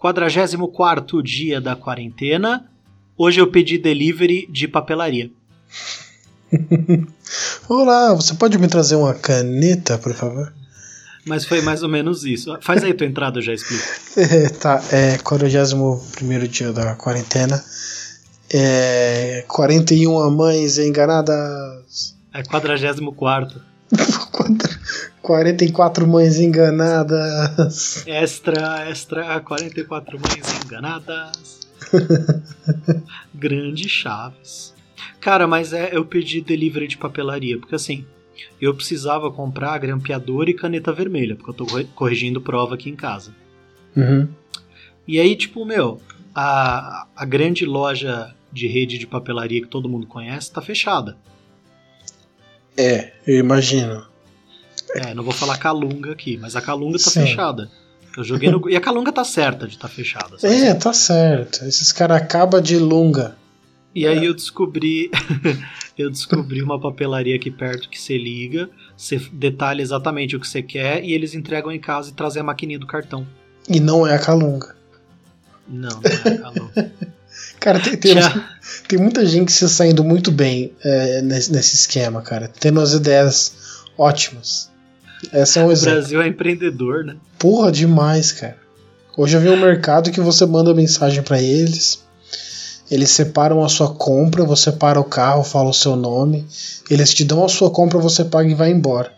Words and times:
44 0.00 1.22
dia 1.22 1.60
da 1.60 1.76
quarentena. 1.76 2.66
Hoje 3.18 3.38
eu 3.38 3.50
pedi 3.50 3.76
delivery 3.76 4.48
de 4.50 4.66
papelaria. 4.66 5.30
Olá, 7.68 8.14
você 8.14 8.32
pode 8.32 8.56
me 8.58 8.66
trazer 8.66 8.96
uma 8.96 9.12
caneta, 9.12 9.98
por 9.98 10.14
favor? 10.14 10.54
Mas 11.26 11.44
foi 11.44 11.60
mais 11.60 11.82
ou 11.82 11.88
menos 11.90 12.24
isso. 12.24 12.56
Faz 12.62 12.82
aí 12.82 12.94
tua 12.94 13.06
entrada, 13.06 13.38
eu 13.38 13.42
já 13.42 13.52
explico. 13.52 13.84
É, 14.16 14.48
tá, 14.48 14.82
é 14.90 15.18
41 15.18 16.48
dia 16.48 16.72
da 16.72 16.94
quarentena. 16.94 17.62
É 18.48 19.44
41 19.46 20.30
mães 20.30 20.78
enganadas. 20.78 22.16
É 22.32 22.42
44. 22.42 23.60
44 25.22 26.06
mães 26.06 26.38
enganadas. 26.38 28.06
Extra, 28.06 28.88
extra, 28.88 29.40
44 29.40 30.18
mães 30.18 30.64
enganadas. 30.64 31.60
Grande 33.34 33.88
Chaves. 33.88 34.74
Cara, 35.20 35.46
mas 35.46 35.72
é, 35.72 35.90
eu 35.92 36.04
pedi 36.04 36.40
delivery 36.40 36.88
de 36.88 36.96
papelaria, 36.96 37.58
porque 37.58 37.74
assim, 37.74 38.06
eu 38.60 38.74
precisava 38.74 39.30
comprar 39.30 39.78
grampeador 39.78 40.48
e 40.48 40.54
caneta 40.54 40.92
vermelha, 40.92 41.36
porque 41.36 41.50
eu 41.50 41.54
tô 41.54 41.66
corrigindo 41.94 42.40
prova 42.40 42.74
aqui 42.74 42.88
em 42.88 42.96
casa. 42.96 43.34
Uhum. 43.96 44.28
E 45.06 45.18
aí, 45.18 45.36
tipo, 45.36 45.64
meu, 45.64 46.00
a, 46.34 47.06
a 47.14 47.24
grande 47.24 47.66
loja 47.66 48.34
de 48.52 48.66
rede 48.66 48.98
de 48.98 49.06
papelaria 49.06 49.60
que 49.60 49.68
todo 49.68 49.88
mundo 49.88 50.06
conhece 50.06 50.52
tá 50.52 50.62
fechada. 50.62 51.16
É, 52.76 53.12
eu 53.26 53.38
imagino. 53.38 54.09
É, 54.94 55.14
não 55.14 55.22
vou 55.22 55.32
falar 55.32 55.56
Calunga 55.58 56.12
aqui, 56.12 56.36
mas 56.36 56.56
a 56.56 56.60
Calunga 56.60 56.98
tá 56.98 57.10
Sim. 57.10 57.22
fechada. 57.22 57.70
Eu 58.16 58.24
joguei 58.24 58.50
no... 58.50 58.68
E 58.68 58.74
a 58.74 58.80
Calunga 58.80 59.12
tá 59.12 59.24
certa 59.24 59.66
de 59.66 59.74
estar 59.74 59.88
tá 59.88 59.94
fechada. 59.94 60.38
Sabe? 60.38 60.54
É, 60.54 60.74
tá 60.74 60.92
certo. 60.92 61.64
Esses 61.64 61.92
caras 61.92 62.16
acabam 62.16 62.60
de 62.60 62.76
lunga. 62.76 63.36
E 63.94 64.06
aí 64.06 64.24
eu 64.24 64.34
descobri, 64.34 65.10
eu 65.98 66.10
descobri 66.10 66.62
uma 66.62 66.80
papelaria 66.80 67.34
aqui 67.34 67.50
perto 67.50 67.88
que 67.88 68.00
você 68.00 68.16
liga, 68.16 68.70
você 68.96 69.18
detalha 69.32 69.82
exatamente 69.82 70.36
o 70.36 70.40
que 70.40 70.46
você 70.46 70.62
quer 70.62 71.02
e 71.02 71.12
eles 71.12 71.34
entregam 71.34 71.72
em 71.72 71.80
casa 71.80 72.10
e 72.10 72.12
trazem 72.12 72.40
a 72.40 72.44
maquininha 72.44 72.78
do 72.78 72.86
cartão. 72.86 73.26
E 73.68 73.80
não 73.80 74.06
é 74.06 74.14
a 74.14 74.18
Calunga. 74.18 74.76
Não, 75.66 75.88
não 75.88 76.32
é 76.32 76.34
a 76.34 76.38
Calunga. 76.38 76.92
cara, 77.58 77.80
tem, 77.80 77.96
tem, 77.96 78.14
tem, 78.86 78.98
muita 78.98 79.26
gente 79.26 79.50
se 79.50 79.68
saindo 79.68 80.04
muito 80.04 80.30
bem 80.30 80.72
é, 80.84 81.20
nesse, 81.22 81.52
nesse, 81.52 81.74
esquema, 81.74 82.22
cara. 82.22 82.46
Tendo 82.46 82.80
as 82.80 82.92
ideias 82.92 83.84
ótimas. 83.98 84.69
Essa 85.32 85.60
é 85.60 85.64
um 85.64 85.72
exemplo. 85.72 85.92
O 85.92 86.00
Brasil 86.00 86.22
é 86.22 86.28
empreendedor, 86.28 87.04
né? 87.04 87.16
Porra, 87.38 87.70
demais, 87.70 88.32
cara. 88.32 88.58
Hoje 89.16 89.36
eu 89.36 89.40
vi 89.40 89.48
um 89.48 89.60
mercado 89.60 90.10
que 90.10 90.20
você 90.20 90.46
manda 90.46 90.72
mensagem 90.72 91.22
para 91.22 91.40
eles 91.40 92.02
eles 92.90 93.10
separam 93.10 93.62
a 93.62 93.68
sua 93.68 93.94
compra, 93.94 94.44
você 94.44 94.72
para 94.72 94.98
o 94.98 95.04
carro, 95.04 95.44
fala 95.44 95.70
o 95.70 95.74
seu 95.74 95.94
nome, 95.94 96.44
eles 96.90 97.14
te 97.14 97.24
dão 97.24 97.44
a 97.44 97.48
sua 97.48 97.70
compra, 97.70 98.00
você 98.00 98.24
paga 98.24 98.50
e 98.50 98.54
vai 98.54 98.70
embora. 98.70 99.14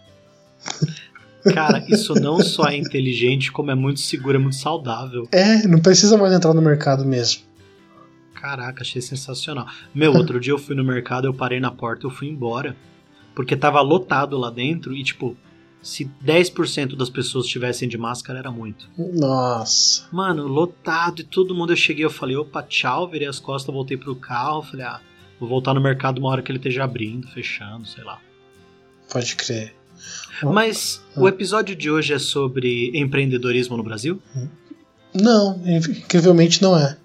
Cara, 1.54 1.82
isso 1.88 2.14
não 2.14 2.40
só 2.40 2.68
é 2.68 2.76
inteligente, 2.76 3.50
como 3.50 3.70
é 3.70 3.74
muito 3.74 3.98
seguro, 3.98 4.36
é 4.36 4.38
muito 4.38 4.56
saudável. 4.56 5.26
É, 5.32 5.66
não 5.66 5.80
precisa 5.80 6.16
mais 6.16 6.32
entrar 6.32 6.54
no 6.54 6.62
mercado 6.62 7.04
mesmo. 7.04 7.42
Caraca, 8.34 8.82
achei 8.82 9.00
sensacional. 9.00 9.66
Meu, 9.92 10.12
outro 10.14 10.38
dia 10.38 10.52
eu 10.52 10.58
fui 10.58 10.76
no 10.76 10.84
mercado, 10.84 11.26
eu 11.26 11.34
parei 11.34 11.58
na 11.58 11.70
porta, 11.70 12.06
eu 12.06 12.10
fui 12.10 12.28
embora. 12.28 12.76
Porque 13.34 13.56
tava 13.56 13.80
lotado 13.80 14.36
lá 14.36 14.50
dentro 14.50 14.94
e, 14.94 15.02
tipo, 15.02 15.36
se 15.82 16.08
10% 16.24 16.96
das 16.96 17.10
pessoas 17.10 17.46
tivessem 17.46 17.88
de 17.88 17.98
máscara, 17.98 18.38
era 18.38 18.52
muito. 18.52 18.88
Nossa. 18.96 20.06
Mano, 20.12 20.46
lotado 20.46 21.20
e 21.20 21.24
todo 21.24 21.54
mundo. 21.54 21.72
Eu 21.72 21.76
cheguei, 21.76 22.04
eu 22.04 22.10
falei, 22.10 22.36
opa, 22.36 22.62
tchau, 22.62 23.08
virei 23.08 23.26
as 23.26 23.40
costas, 23.40 23.74
voltei 23.74 23.96
pro 23.96 24.14
carro. 24.14 24.62
Falei, 24.62 24.86
ah, 24.86 25.00
vou 25.40 25.48
voltar 25.48 25.74
no 25.74 25.80
mercado 25.80 26.18
uma 26.18 26.28
hora 26.28 26.40
que 26.40 26.52
ele 26.52 26.58
esteja 26.58 26.84
abrindo, 26.84 27.26
fechando, 27.26 27.86
sei 27.86 28.04
lá. 28.04 28.20
Pode 29.10 29.34
crer. 29.34 29.74
Mas 30.42 31.02
ah. 31.16 31.20
o 31.20 31.28
episódio 31.28 31.74
de 31.74 31.90
hoje 31.90 32.14
é 32.14 32.18
sobre 32.18 32.92
empreendedorismo 32.94 33.76
no 33.76 33.82
Brasil? 33.82 34.22
Não, 35.12 35.60
incrivelmente 35.66 36.62
não 36.62 36.78
é. 36.78 36.96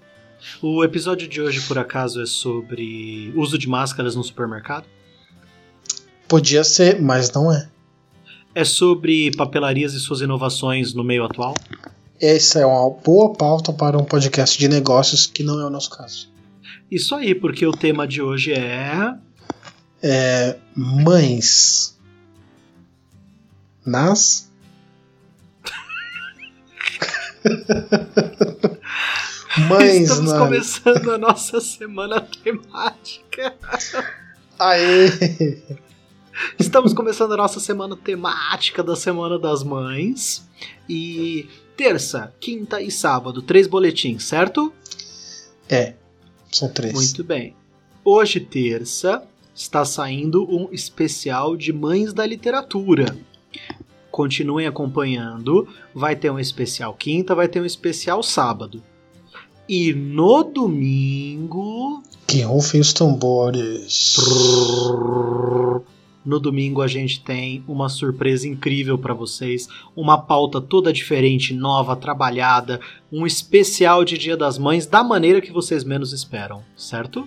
O 0.62 0.84
episódio 0.84 1.26
de 1.26 1.42
hoje, 1.42 1.60
por 1.62 1.78
acaso, 1.78 2.22
é 2.22 2.26
sobre 2.26 3.32
uso 3.34 3.58
de 3.58 3.68
máscaras 3.68 4.14
no 4.14 4.22
supermercado? 4.22 4.86
Podia 6.28 6.62
ser, 6.62 7.02
mas 7.02 7.32
não 7.32 7.52
é 7.52 7.68
é 8.58 8.64
sobre 8.64 9.30
papelarias 9.36 9.94
e 9.94 10.00
suas 10.00 10.20
inovações 10.20 10.92
no 10.92 11.04
meio 11.04 11.24
atual? 11.24 11.54
Essa 12.20 12.58
é 12.58 12.66
uma 12.66 12.90
boa 12.90 13.32
pauta 13.32 13.72
para 13.72 13.96
um 13.96 14.04
podcast 14.04 14.58
de 14.58 14.66
negócios 14.66 15.28
que 15.28 15.44
não 15.44 15.60
é 15.60 15.64
o 15.64 15.70
nosso 15.70 15.90
caso. 15.90 16.28
Isso 16.90 17.14
aí, 17.14 17.36
porque 17.36 17.64
o 17.64 17.70
tema 17.70 18.04
de 18.04 18.20
hoje 18.20 18.52
é. 18.52 19.14
É. 20.02 20.56
Mães. 20.74 21.96
Nas. 23.86 24.50
Mães, 29.68 30.10
Estamos 30.10 30.32
nas... 30.32 30.40
começando 30.40 31.12
a 31.12 31.18
nossa 31.18 31.60
semana 31.60 32.22
temática. 32.42 33.54
Aê! 34.58 35.62
Estamos 36.58 36.92
começando 36.92 37.32
a 37.32 37.36
nossa 37.36 37.60
semana 37.60 37.96
temática 37.96 38.82
da 38.82 38.96
Semana 38.96 39.38
das 39.38 39.62
Mães. 39.62 40.46
E 40.88 41.48
terça, 41.76 42.32
quinta 42.40 42.80
e 42.82 42.90
sábado, 42.90 43.42
três 43.42 43.66
boletins, 43.66 44.24
certo? 44.24 44.72
É, 45.68 45.94
são 46.50 46.68
três. 46.68 46.92
Muito 46.92 47.22
bem. 47.22 47.54
Hoje, 48.04 48.40
terça, 48.40 49.22
está 49.54 49.84
saindo 49.84 50.44
um 50.44 50.68
especial 50.72 51.56
de 51.56 51.72
Mães 51.72 52.12
da 52.12 52.24
Literatura. 52.24 53.16
Continuem 54.10 54.66
acompanhando. 54.66 55.68
Vai 55.94 56.16
ter 56.16 56.30
um 56.30 56.38
especial 56.38 56.94
quinta, 56.94 57.34
vai 57.34 57.48
ter 57.48 57.60
um 57.60 57.66
especial 57.66 58.22
sábado. 58.22 58.82
E 59.68 59.92
no 59.92 60.42
domingo. 60.42 62.02
Que 62.26 62.40
rufem 62.40 62.80
os 62.80 62.92
tambores. 62.92 64.16
No 66.28 66.38
domingo 66.38 66.82
a 66.82 66.86
gente 66.86 67.22
tem 67.22 67.64
uma 67.66 67.88
surpresa 67.88 68.46
incrível 68.46 68.98
para 68.98 69.14
vocês, 69.14 69.66
uma 69.96 70.18
pauta 70.18 70.60
toda 70.60 70.92
diferente, 70.92 71.54
nova, 71.54 71.96
trabalhada, 71.96 72.78
um 73.10 73.26
especial 73.26 74.04
de 74.04 74.18
Dia 74.18 74.36
das 74.36 74.58
Mães 74.58 74.84
da 74.84 75.02
maneira 75.02 75.40
que 75.40 75.50
vocês 75.50 75.84
menos 75.84 76.12
esperam, 76.12 76.62
certo? 76.76 77.26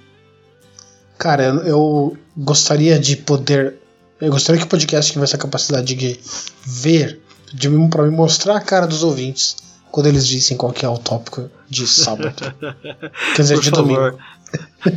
Cara, 1.17 1.45
eu 1.65 2.15
gostaria 2.37 2.99
de 2.99 3.17
poder. 3.17 3.79
Eu 4.19 4.29
gostaria 4.29 4.61
que 4.61 4.67
o 4.67 4.69
podcast 4.69 5.11
tivesse 5.11 5.35
a 5.35 5.39
capacidade 5.39 5.95
de 5.95 6.19
ver, 6.63 7.19
de 7.51 7.67
para 7.89 8.03
me 8.03 8.15
mostrar 8.15 8.55
a 8.55 8.61
cara 8.61 8.85
dos 8.85 9.01
ouvintes 9.01 9.70
quando 9.91 10.07
eles 10.07 10.25
dissem 10.25 10.55
qual 10.55 10.71
que 10.71 10.85
é 10.85 10.89
o 10.89 10.97
tópico 10.97 11.49
de 11.69 11.85
sábado. 11.85 12.33
Quer 13.35 13.41
dizer, 13.41 13.55
Por 13.55 13.63
de 13.63 13.69
favor, 13.69 14.11
domingo. 14.11 14.23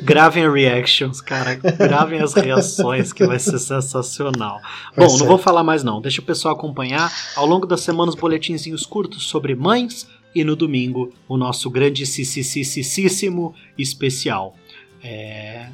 Gravem 0.04 0.50
reactions, 0.50 1.20
cara. 1.20 1.54
Gravem 1.54 2.20
as 2.20 2.32
reações, 2.34 3.12
que 3.12 3.26
vai 3.26 3.38
ser 3.38 3.58
sensacional. 3.58 4.60
Vai 4.96 5.06
Bom, 5.06 5.12
ser. 5.12 5.20
não 5.20 5.26
vou 5.26 5.38
falar 5.38 5.62
mais 5.62 5.82
não. 5.82 6.00
Deixa 6.00 6.20
o 6.20 6.24
pessoal 6.24 6.54
acompanhar 6.54 7.12
ao 7.36 7.46
longo 7.46 7.66
da 7.66 7.76
semana 7.76 8.10
os 8.10 8.16
boletinzinhos 8.16 8.86
curtos 8.86 9.24
sobre 9.24 9.54
mães 9.54 10.06
e 10.34 10.42
no 10.42 10.56
domingo 10.56 11.12
o 11.28 11.36
nosso 11.36 11.68
grandíssimo 11.70 13.54
especial. 13.76 14.56
É... 15.02 15.68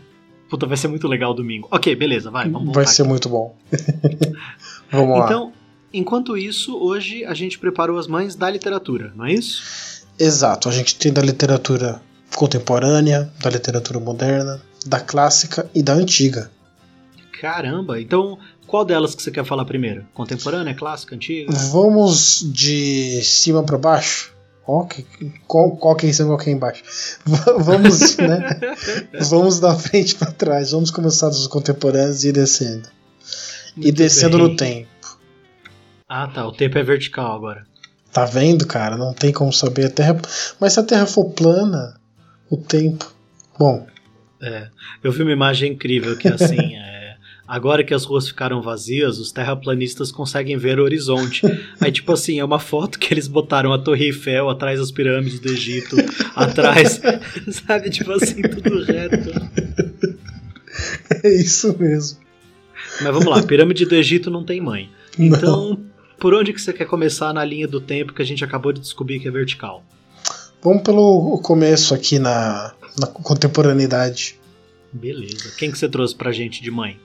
Puta, 0.48 0.66
vai 0.66 0.76
ser 0.76 0.88
muito 0.88 1.06
legal 1.06 1.30
o 1.30 1.34
domingo. 1.34 1.68
Ok, 1.70 1.94
beleza, 1.94 2.30
vai. 2.30 2.48
Vamos 2.48 2.74
vai 2.74 2.86
ser 2.86 3.02
aqui. 3.02 3.08
muito 3.08 3.28
bom. 3.28 3.56
vamos 4.90 5.18
lá. 5.18 5.26
Então, 5.26 5.52
enquanto 5.92 6.36
isso, 6.36 6.76
hoje 6.78 7.24
a 7.24 7.34
gente 7.34 7.58
preparou 7.58 7.98
as 7.98 8.06
mães 8.06 8.34
da 8.34 8.50
literatura, 8.50 9.12
não 9.14 9.26
é 9.26 9.32
isso? 9.32 10.02
Exato, 10.18 10.68
a 10.68 10.72
gente 10.72 10.96
tem 10.96 11.12
da 11.12 11.22
literatura 11.22 12.00
contemporânea, 12.34 13.32
da 13.42 13.50
literatura 13.50 13.98
moderna, 13.98 14.60
da 14.86 15.00
clássica 15.00 15.68
e 15.74 15.82
da 15.82 15.94
antiga. 15.94 16.50
Caramba, 17.40 18.00
então 18.00 18.38
qual 18.66 18.84
delas 18.84 19.16
que 19.16 19.22
você 19.22 19.32
quer 19.32 19.44
falar 19.44 19.64
primeiro? 19.64 20.06
Contemporânea, 20.14 20.74
clássica, 20.74 21.16
antiga? 21.16 21.52
Vamos 21.72 22.44
de 22.52 23.20
cima 23.24 23.64
para 23.64 23.76
baixo. 23.76 24.32
Que, 24.88 25.04
qual, 25.48 25.72
qual 25.72 25.96
que 25.96 26.06
é 26.06 26.10
em 26.10 26.12
cima, 26.12 26.28
qual 26.28 26.38
que 26.38 26.48
é 26.48 26.52
embaixo? 26.52 26.84
vamos, 27.58 28.16
né? 28.16 28.60
vamos 29.28 29.58
da 29.58 29.74
frente 29.74 30.14
para 30.14 30.30
trás. 30.30 30.70
Vamos 30.70 30.92
começar 30.92 31.28
dos 31.28 31.48
contemporâneos 31.48 32.22
e 32.22 32.28
ir 32.28 32.32
descendo. 32.32 32.88
Muito 33.74 33.88
e 33.88 33.90
descendo 33.90 34.38
bem. 34.38 34.48
no 34.48 34.56
tempo. 34.56 34.89
Ah, 36.12 36.26
tá. 36.26 36.44
O 36.44 36.50
tempo 36.50 36.76
é 36.76 36.82
vertical 36.82 37.36
agora. 37.36 37.64
Tá 38.12 38.24
vendo, 38.24 38.66
cara? 38.66 38.96
Não 38.96 39.14
tem 39.14 39.32
como 39.32 39.52
saber 39.52 39.86
a 39.86 39.90
Terra. 39.90 40.20
Mas 40.58 40.72
se 40.72 40.80
a 40.80 40.82
Terra 40.82 41.06
for 41.06 41.30
plana, 41.30 42.00
o 42.50 42.56
tempo. 42.56 43.14
Bom. 43.56 43.86
É, 44.42 44.68
eu 45.04 45.12
vi 45.12 45.22
uma 45.22 45.30
imagem 45.30 45.74
incrível 45.74 46.16
que 46.16 46.26
assim, 46.26 46.58
é, 46.74 47.14
Agora 47.46 47.82
que 47.82 47.92
as 47.94 48.04
ruas 48.04 48.28
ficaram 48.28 48.62
vazias, 48.62 49.18
os 49.18 49.32
terraplanistas 49.32 50.12
conseguem 50.12 50.56
ver 50.56 50.78
o 50.80 50.84
horizonte. 50.84 51.44
Aí, 51.80 51.92
tipo 51.92 52.12
assim, 52.12 52.40
é 52.40 52.44
uma 52.44 52.60
foto 52.60 52.96
que 52.96 53.12
eles 53.12 53.26
botaram 53.28 53.72
a 53.72 53.78
Torre 53.78 54.06
Eiffel 54.06 54.48
atrás 54.48 54.78
das 54.78 54.92
pirâmides 54.92 55.40
do 55.40 55.48
Egito, 55.48 55.96
atrás, 56.36 57.00
sabe? 57.66 57.90
Tipo 57.90 58.12
assim, 58.12 58.42
tudo 58.42 58.84
reto. 58.84 59.30
É 61.24 61.28
isso 61.28 61.76
mesmo. 61.76 62.20
Mas 63.00 63.12
vamos 63.12 63.26
lá, 63.26 63.42
pirâmide 63.42 63.84
do 63.84 63.96
Egito 63.96 64.30
não 64.30 64.44
tem 64.44 64.60
mãe. 64.60 64.88
Então, 65.18 65.70
não. 65.70 65.89
Por 66.20 66.34
onde 66.34 66.52
que 66.52 66.60
você 66.60 66.72
quer 66.72 66.84
começar 66.84 67.32
na 67.32 67.44
linha 67.44 67.66
do 67.66 67.80
tempo 67.80 68.12
que 68.12 68.20
a 68.20 68.24
gente 68.24 68.44
acabou 68.44 68.72
de 68.72 68.80
descobrir 68.80 69.18
que 69.18 69.26
é 69.26 69.30
vertical? 69.30 69.82
Vamos 70.62 70.82
pelo 70.82 71.38
começo 71.38 71.94
aqui 71.94 72.18
na, 72.18 72.72
na 72.98 73.06
contemporaneidade. 73.06 74.38
Beleza. 74.92 75.52
Quem 75.56 75.70
que 75.70 75.78
você 75.78 75.88
trouxe 75.88 76.14
pra 76.14 76.30
gente 76.30 76.62
de 76.62 76.70
mãe? 76.70 77.00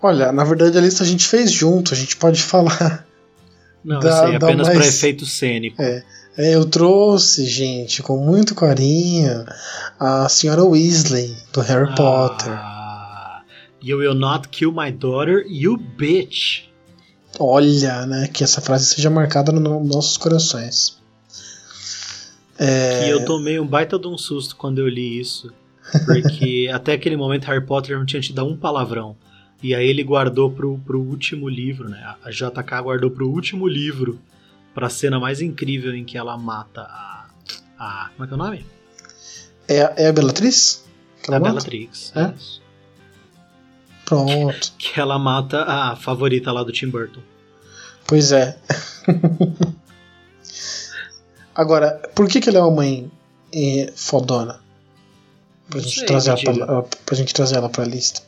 Olha, 0.00 0.30
na 0.30 0.44
verdade 0.44 0.78
a 0.78 0.80
lista 0.80 1.02
a 1.02 1.06
gente 1.06 1.26
fez 1.26 1.50
junto, 1.50 1.92
a 1.92 1.96
gente 1.96 2.16
pode 2.16 2.40
falar. 2.40 3.04
Não, 3.84 3.98
da, 3.98 4.26
sei, 4.26 4.36
apenas 4.36 4.66
mais... 4.68 4.78
para 4.78 4.88
efeito 4.88 5.26
cênico. 5.26 5.80
É, 5.82 6.04
é, 6.36 6.54
eu 6.54 6.64
trouxe, 6.64 7.44
gente, 7.46 8.02
com 8.02 8.18
muito 8.18 8.54
carinho, 8.54 9.44
a 9.98 10.28
senhora 10.28 10.64
Weasley, 10.64 11.36
do 11.52 11.60
Harry 11.62 11.88
ah, 11.90 11.94
Potter. 11.94 12.58
You 13.82 13.98
will 13.98 14.14
not 14.14 14.48
kill 14.48 14.72
my 14.72 14.92
daughter, 14.92 15.44
you 15.48 15.76
bitch. 15.76 16.67
Olha, 17.38 18.04
né, 18.06 18.28
que 18.28 18.42
essa 18.42 18.60
frase 18.60 18.86
seja 18.86 19.08
marcada 19.08 19.52
nos 19.52 19.62
no 19.62 19.84
nossos 19.84 20.16
corações. 20.16 20.98
É... 22.58 23.04
Que 23.04 23.10
eu 23.10 23.24
tomei 23.24 23.60
um 23.60 23.66
baita 23.66 23.98
de 23.98 24.08
um 24.08 24.18
susto 24.18 24.56
quando 24.56 24.80
eu 24.80 24.88
li 24.88 25.20
isso. 25.20 25.52
Porque 26.04 26.68
até 26.74 26.94
aquele 26.94 27.16
momento 27.16 27.44
Harry 27.44 27.64
Potter 27.64 27.96
não 27.96 28.04
tinha 28.04 28.20
te 28.20 28.32
dado 28.32 28.48
um 28.48 28.56
palavrão. 28.56 29.16
E 29.62 29.74
aí 29.74 29.88
ele 29.88 30.02
guardou 30.02 30.50
pro, 30.50 30.78
pro 30.78 31.00
último 31.00 31.48
livro, 31.48 31.88
né? 31.88 32.14
A 32.22 32.30
JK 32.30 32.82
guardou 32.82 33.10
pro 33.10 33.28
último 33.28 33.66
livro, 33.66 34.20
pra 34.74 34.88
cena 34.88 35.18
mais 35.18 35.40
incrível 35.40 35.94
em 35.94 36.04
que 36.04 36.16
ela 36.16 36.36
mata 36.36 36.82
a. 36.82 37.26
a 37.78 38.10
como 38.10 38.24
é 38.24 38.26
que 38.26 38.32
é 38.32 38.36
o 38.36 38.38
nome? 38.38 38.66
É, 39.66 40.04
é 40.04 40.08
a 40.08 40.12
Bellatrix? 40.12 40.84
A 41.28 41.38
Bellatrix. 41.38 42.12
É? 42.16 42.32
Isso. 42.36 42.67
Pronto. 44.08 44.72
Que 44.78 44.98
ela 44.98 45.18
mata 45.18 45.64
a 45.64 45.94
favorita 45.94 46.50
lá 46.50 46.64
do 46.64 46.72
Tim 46.72 46.88
Burton. 46.88 47.20
Pois 48.06 48.32
é. 48.32 48.58
Agora, 51.54 52.00
por 52.14 52.26
que, 52.26 52.40
que 52.40 52.48
ela 52.48 52.58
é 52.58 52.62
uma 52.62 52.76
mãe 52.76 53.10
eh, 53.52 53.92
fodona? 53.94 54.60
Pra 55.68 55.80
gente, 55.80 55.96
sei, 55.96 56.06
trazer 56.06 56.30
ela 56.30 56.66
pra, 56.66 56.82
pra 57.04 57.16
gente 57.16 57.34
trazer 57.34 57.56
ela 57.56 57.68
pra 57.68 57.84
lista. 57.84 58.22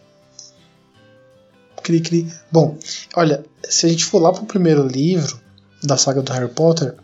Cri, 1.83 2.01
cri. 2.01 2.31
Bom, 2.53 2.77
olha, 3.17 3.43
se 3.63 3.87
a 3.87 3.89
gente 3.89 4.05
for 4.05 4.21
lá 4.21 4.33
pro 4.33 4.45
primeiro 4.45 4.87
livro 4.87 5.41
da 5.83 5.97
saga 5.97 6.21
do 6.21 6.31
Harry 6.33 6.53
Potter, 6.53 6.97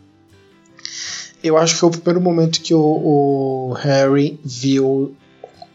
eu 1.43 1.57
acho 1.57 1.73
que 1.73 1.79
foi 1.79 1.89
o 1.89 1.91
primeiro 1.93 2.21
momento 2.21 2.61
que 2.61 2.73
o, 2.75 2.79
o 2.79 3.73
Harry 3.73 4.39
viu 4.43 5.15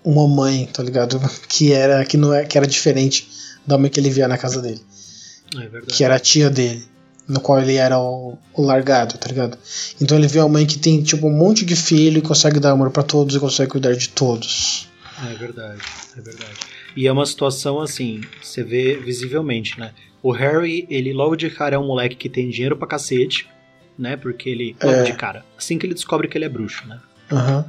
uma 0.05 0.27
mãe, 0.29 0.69
tá 0.73 0.83
ligado? 0.83 1.21
Que 1.49 1.73
era 1.73 2.05
que 2.05 2.17
não 2.17 2.33
é 2.33 2.45
que 2.45 2.57
era 2.57 2.67
diferente 2.67 3.29
da 3.67 3.79
mãe 3.79 3.91
que 3.91 4.01
ele 4.01 4.11
via 4.11 4.27
na 4.27 4.39
casa 4.39 4.61
dele. 4.61 4.81
É 5.55 5.69
verdade. 5.69 5.87
Que 5.95 6.05
era 6.05 6.17
a 6.17 6.19
tia 6.19 6.49
dele, 6.49 6.83
no 7.29 7.41
qual 7.41 7.61
ele 7.61 7.75
era 7.75 7.99
o, 7.99 8.39
o, 8.55 8.63
largado, 8.63 9.19
tá 9.19 9.29
ligado? 9.29 9.59
Então 10.01 10.17
ele 10.17 10.27
vê 10.27 10.39
uma 10.41 10.49
mãe 10.49 10.67
que 10.67 10.79
tem 10.79 11.03
tipo 11.03 11.27
um 11.27 11.37
monte 11.37 11.65
de 11.65 11.77
filho 11.77 12.19
e 12.19 12.23
consegue 12.23 12.59
dar 12.59 12.71
amor 12.71 12.91
para 12.91 13.03
todos 13.03 13.37
e 13.37 13.41
consegue 13.41 13.71
cuidar 13.71 13.93
de 13.95 14.09
todos. 14.09 14.89
É 15.31 15.35
verdade, 15.35 15.81
é 16.17 16.21
verdade. 16.21 16.57
E 16.97 17.07
é 17.07 17.13
uma 17.13 17.27
situação 17.27 17.81
assim, 17.81 18.23
você 18.43 18.65
vê 18.65 18.97
visivelmente, 18.97 19.79
né? 19.79 19.93
O 20.23 20.31
Harry, 20.31 20.87
ele 20.89 21.13
logo 21.13 21.37
de 21.37 21.51
cara 21.51 21.77
é 21.77 21.79
um 21.79 21.87
moleque 21.87 22.15
que 22.15 22.29
tem 22.29 22.49
dinheiro 22.49 22.77
pra 22.77 22.87
cacete, 22.87 23.49
né? 23.99 24.17
Porque 24.17 24.49
ele. 24.49 24.77
Logo 24.83 24.97
é. 24.97 25.03
de 25.03 25.13
cara. 25.15 25.45
Assim 25.57 25.79
que 25.79 25.87
ele 25.87 25.95
descobre 25.95 26.29
que 26.29 26.39
ele 26.39 26.45
é 26.45 26.49
bruxo, 26.49 26.87
né? 26.87 27.01
Uhum. 27.31 27.65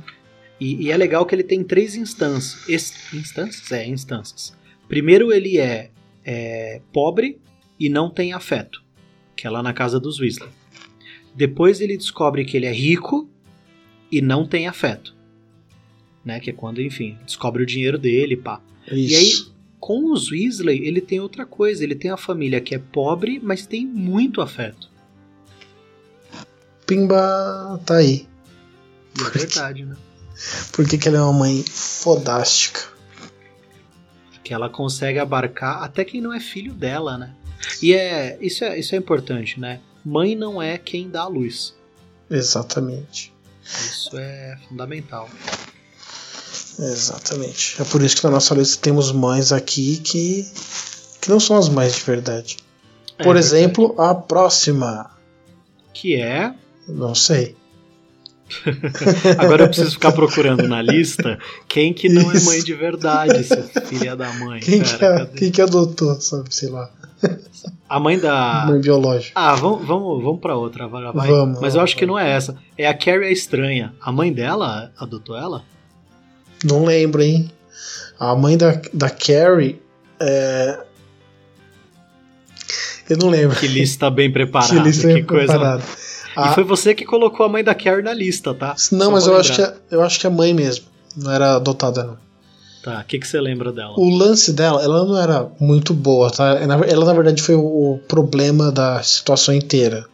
E, 0.63 0.86
e, 0.86 0.92
é 0.92 0.95
legal 0.95 1.25
que 1.25 1.36
ele 1.36 1.44
tem 1.44 1.62
três 1.62 1.94
instâncias. 1.94 2.65
Instâncias? 3.13 3.69
É, 3.69 3.86
instâncias. 3.86 4.56
Primeiro, 4.88 5.33
ele 5.33 5.57
é, 5.57 5.92
é 6.24 6.81
pobre 6.94 7.38
e 7.77 7.89
não 7.89 8.10
tem 8.10 8.31
afeto, 8.31 8.81
que 9.36 9.45
é 9.45 9.50
lá 9.50 9.62
na 9.62 9.74
casa 9.74 10.00
dos 10.00 10.21
Weasley. 10.21 10.50
Depois 11.36 11.81
ele 11.81 11.98
descobre 11.98 12.45
que 12.45 12.56
ele 12.56 12.65
é 12.65 12.71
rico 12.71 13.30
e 14.10 14.21
não 14.21 14.48
tem 14.48 14.65
afeto. 14.65 15.13
Né, 16.24 16.39
que 16.39 16.51
é 16.51 16.54
quando, 16.54 16.81
enfim, 16.81 17.18
descobre 17.25 17.62
o 17.62 17.66
dinheiro 17.66 17.98
dele, 17.98 18.38
pá. 18.38 18.62
Isso. 18.89 19.13
E 19.13 19.16
aí, 19.18 19.31
com 19.81 20.13
os 20.13 20.31
Weasley, 20.31 20.88
ele 20.88 21.01
tem 21.01 21.19
outra 21.19 21.45
coisa. 21.45 21.83
Ele 21.83 21.95
tem 21.95 22.09
a 22.09 22.16
família 22.16 22.62
que 22.62 22.74
é 22.74 22.80
pobre, 22.80 23.38
mas 23.44 23.68
tem 23.68 23.86
muito 23.86 24.39
afeto. 24.39 24.89
Pimba 26.88 27.81
tá 27.86 27.98
aí. 27.98 28.25
É 29.19 29.38
verdade, 29.38 29.83
né? 29.83 29.98
Por 30.72 30.88
que, 30.88 30.98
que 30.98 31.07
ela 31.07 31.18
é 31.18 31.22
uma 31.22 31.34
mãe 31.34 31.63
fodástica? 31.63 32.81
Que 34.44 34.54
ela 34.54 34.69
consegue 34.69 35.19
abarcar 35.19 35.84
até 35.84 36.04
quem 36.04 36.19
não 36.19 36.34
é 36.34 36.40
filho 36.40 36.74
dela, 36.74 37.18
né? 37.18 37.34
E 37.81 37.94
é 37.94 38.38
isso, 38.42 38.63
é 38.63 38.78
isso 38.78 38.94
é 38.94 38.98
importante, 38.98 39.60
né? 39.60 39.80
Mãe 40.04 40.36
não 40.36 40.62
é 40.62 40.78
quem 40.78 41.10
dá 41.10 41.22
a 41.22 41.28
luz. 41.28 41.74
Exatamente. 42.30 43.34
Isso 43.63 44.18
é 44.18 44.57
fundamental. 44.68 45.30
Exatamente. 46.78 47.81
É 47.81 47.86
por 47.86 48.01
isso 48.01 48.18
que 48.18 48.24
na 48.24 48.31
nossa 48.31 48.54
lista 48.56 48.81
temos 48.81 49.12
mães 49.12 49.51
aqui 49.51 49.98
que, 49.98 50.45
que 51.22 51.30
não 51.30 51.40
são 51.40 51.57
as 51.57 51.69
mães 51.69 51.95
de 51.95 52.01
verdade. 52.01 52.57
É 53.18 53.24
por 53.24 53.36
é 53.36 53.40
exemplo, 53.40 53.90
verdade. 53.90 54.10
a 54.10 54.16
próxima. 54.16 55.12
Que 55.94 56.16
é. 56.16 56.54
Não 56.88 57.16
sei. 57.16 57.56
Agora 59.38 59.64
eu 59.64 59.68
preciso 59.68 59.92
ficar 59.92 60.12
procurando 60.12 60.68
na 60.68 60.82
lista 60.82 61.40
quem 61.68 61.94
que 61.94 62.10
não 62.10 62.32
Isso. 62.32 62.50
é 62.50 62.54
mãe 62.54 62.64
de 62.64 62.74
verdade, 62.74 63.44
seu 63.44 63.64
filho 63.64 64.16
da 64.16 64.32
mãe. 64.34 64.60
Quem, 64.60 64.82
que, 64.82 65.06
é, 65.06 65.26
quem 65.26 65.52
que 65.52 65.62
adotou, 65.62 66.20
sabe, 66.20 66.54
sei 66.54 66.70
lá. 66.70 66.90
A 67.88 68.00
mãe 68.00 68.20
da. 68.20 68.66
Mãe 68.68 68.82
biológica. 68.82 69.34
Ah, 69.36 69.56
vamos, 69.56 69.86
vamos, 69.86 70.24
vamos 70.24 70.42
pra 70.42 70.56
outra, 70.56 70.88
vai. 70.88 71.12
Vamos, 71.14 71.60
Mas 71.62 71.76
eu 71.76 71.82
acho 71.82 71.96
que 71.96 72.06
não 72.06 72.18
é 72.18 72.32
essa. 72.32 72.58
É 72.78 72.88
a 72.88 72.94
Carrie 72.94 73.28
a 73.28 73.32
Estranha. 73.32 73.94
A 74.02 74.12
mãe 74.12 74.34
dela 74.34 74.92
adotou 74.98 75.38
ela? 75.38 75.64
Não 76.64 76.84
lembro, 76.86 77.22
hein? 77.22 77.52
A 78.20 78.36
mãe 78.36 78.58
da, 78.58 78.82
da 78.94 79.10
Carrie. 79.10 79.82
É... 80.20 80.80
Eu 83.10 83.18
não 83.18 83.30
lembro. 83.30 83.58
Que 83.60 83.68
lista 83.68 84.10
bem 84.10 84.32
preparada. 84.34 84.74
Que 84.74 84.80
lista 84.80 85.07
bem 85.07 85.24
preparada. 85.24 85.83
Ah. 86.35 86.52
E 86.52 86.54
foi 86.54 86.63
você 86.63 86.94
que 86.94 87.06
colocou 87.06 87.45
a 87.45 87.49
mãe 87.49 87.63
da 87.63 87.75
Carrie 87.75 88.04
na 88.04 88.13
lista, 88.13 88.54
tá? 88.54 88.75
Não, 88.92 89.06
Só 89.06 89.11
mas 89.11 89.28
eu 89.28 89.37
acho, 89.37 89.54
que 89.54 89.61
é, 89.61 89.73
eu 89.92 90.02
acho 90.02 90.19
que 90.19 90.28
é 90.28 90.30
mãe 90.30 90.54
mesmo. 90.54 90.85
Não 91.16 91.31
era 91.31 91.56
adotada, 91.56 92.04
não. 92.04 92.18
Tá, 92.83 92.99
o 92.99 93.06
que, 93.06 93.18
que 93.18 93.28
você 93.28 93.40
lembra 93.40 93.71
dela? 93.71 93.94
O 93.97 94.09
lance 94.09 94.52
dela, 94.52 94.83
ela 94.83 95.06
não 95.06 95.18
era 95.18 95.49
muito 95.57 95.94
boa, 95.94 96.30
tá? 96.30 96.59
Ela, 96.59 97.06
na 97.06 97.13
verdade, 97.13 97.42
foi 97.42 97.56
o 97.56 97.99
problema 98.09 98.71
da 98.71 99.02
situação 99.02 99.54
inteira. 99.54 100.06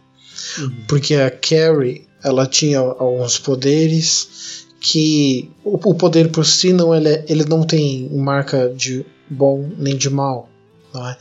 Uhum. 0.59 0.85
Porque 0.88 1.15
a 1.15 1.31
Carrie, 1.31 2.07
ela 2.23 2.45
tinha 2.45 2.77
alguns 2.77 3.39
poderes 3.39 4.67
que 4.79 5.49
o, 5.63 5.79
o 5.89 5.95
poder 5.95 6.29
por 6.29 6.45
si 6.45 6.71
não 6.71 6.95
ele, 6.95 7.09
é, 7.09 7.25
ele 7.27 7.43
não 7.45 7.63
tem 7.63 8.07
marca 8.09 8.69
de 8.69 9.05
bom 9.29 9.69
nem 9.77 9.97
de 9.97 10.09
mal, 10.09 10.47
não 10.93 11.07
é? 11.09 11.17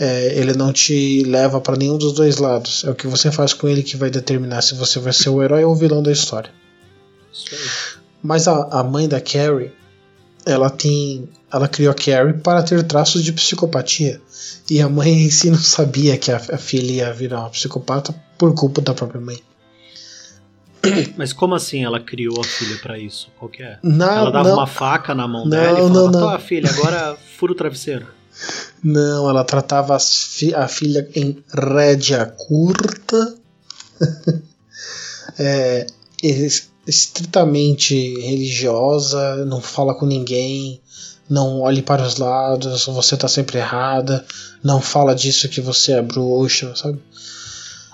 É, 0.00 0.32
ele 0.34 0.54
não 0.54 0.72
te 0.72 1.22
leva 1.24 1.60
para 1.60 1.76
nenhum 1.76 1.98
dos 1.98 2.14
dois 2.14 2.38
lados. 2.38 2.84
É 2.84 2.90
o 2.90 2.94
que 2.94 3.06
você 3.06 3.30
faz 3.30 3.52
com 3.52 3.68
ele 3.68 3.82
que 3.82 3.98
vai 3.98 4.08
determinar 4.08 4.62
se 4.62 4.74
você 4.74 4.98
vai 4.98 5.12
ser 5.12 5.28
o 5.28 5.42
herói 5.42 5.62
ou 5.62 5.72
o 5.72 5.76
vilão 5.76 6.02
da 6.02 6.10
história. 6.10 6.50
Mas 8.22 8.48
a, 8.48 8.80
a 8.80 8.82
mãe 8.82 9.06
da 9.06 9.20
Carrie, 9.20 9.70
ela 10.46 10.70
tem, 10.70 11.28
ela 11.52 11.68
criou 11.68 11.92
a 11.92 11.94
Carrie 11.94 12.32
para 12.32 12.62
ter 12.62 12.82
traços 12.82 13.22
de 13.22 13.30
psicopatia. 13.30 14.22
E 14.70 14.80
a 14.80 14.88
mãe 14.88 15.26
em 15.26 15.30
si 15.30 15.50
não 15.50 15.58
sabia 15.58 16.16
que 16.16 16.32
a, 16.32 16.36
a 16.36 16.56
filha 16.56 16.92
ia 16.92 17.12
virar 17.12 17.40
uma 17.40 17.50
psicopata 17.50 18.14
por 18.38 18.54
culpa 18.54 18.80
da 18.80 18.94
própria 18.94 19.20
mãe. 19.20 19.38
Mas 21.18 21.34
como 21.34 21.54
assim 21.54 21.84
ela 21.84 22.00
criou 22.00 22.40
a 22.40 22.44
filha 22.44 22.78
para 22.80 22.98
isso? 22.98 23.28
Qual 23.38 23.50
que 23.50 23.62
é? 23.62 23.78
Não, 23.82 24.10
ela 24.10 24.30
dava 24.30 24.48
não, 24.48 24.56
uma 24.56 24.66
faca 24.66 25.14
na 25.14 25.28
mão 25.28 25.42
não, 25.42 25.50
dela 25.50 25.78
e 25.78 25.82
falava: 25.82 26.10
não, 26.10 26.30
não. 26.30 26.40
filha, 26.40 26.70
agora 26.70 27.18
fura 27.36 27.52
o 27.52 27.54
travesseiro. 27.54 28.06
Não, 28.82 29.28
ela 29.28 29.44
tratava 29.44 29.98
fi 29.98 30.54
a 30.54 30.66
filha 30.66 31.08
em 31.14 31.42
rédea 31.52 32.26
curta, 32.26 33.36
é, 35.38 35.86
estritamente 36.86 37.94
religiosa, 38.20 39.44
não 39.44 39.60
fala 39.60 39.94
com 39.94 40.06
ninguém, 40.06 40.80
não 41.28 41.60
olhe 41.60 41.82
para 41.82 42.02
os 42.02 42.16
lados, 42.16 42.86
você 42.86 43.14
está 43.14 43.28
sempre 43.28 43.58
errada, 43.58 44.26
não 44.64 44.80
fala 44.80 45.14
disso 45.14 45.48
que 45.48 45.60
você 45.60 45.92
é 45.92 46.02
bruxa, 46.02 46.74
sabe? 46.74 46.98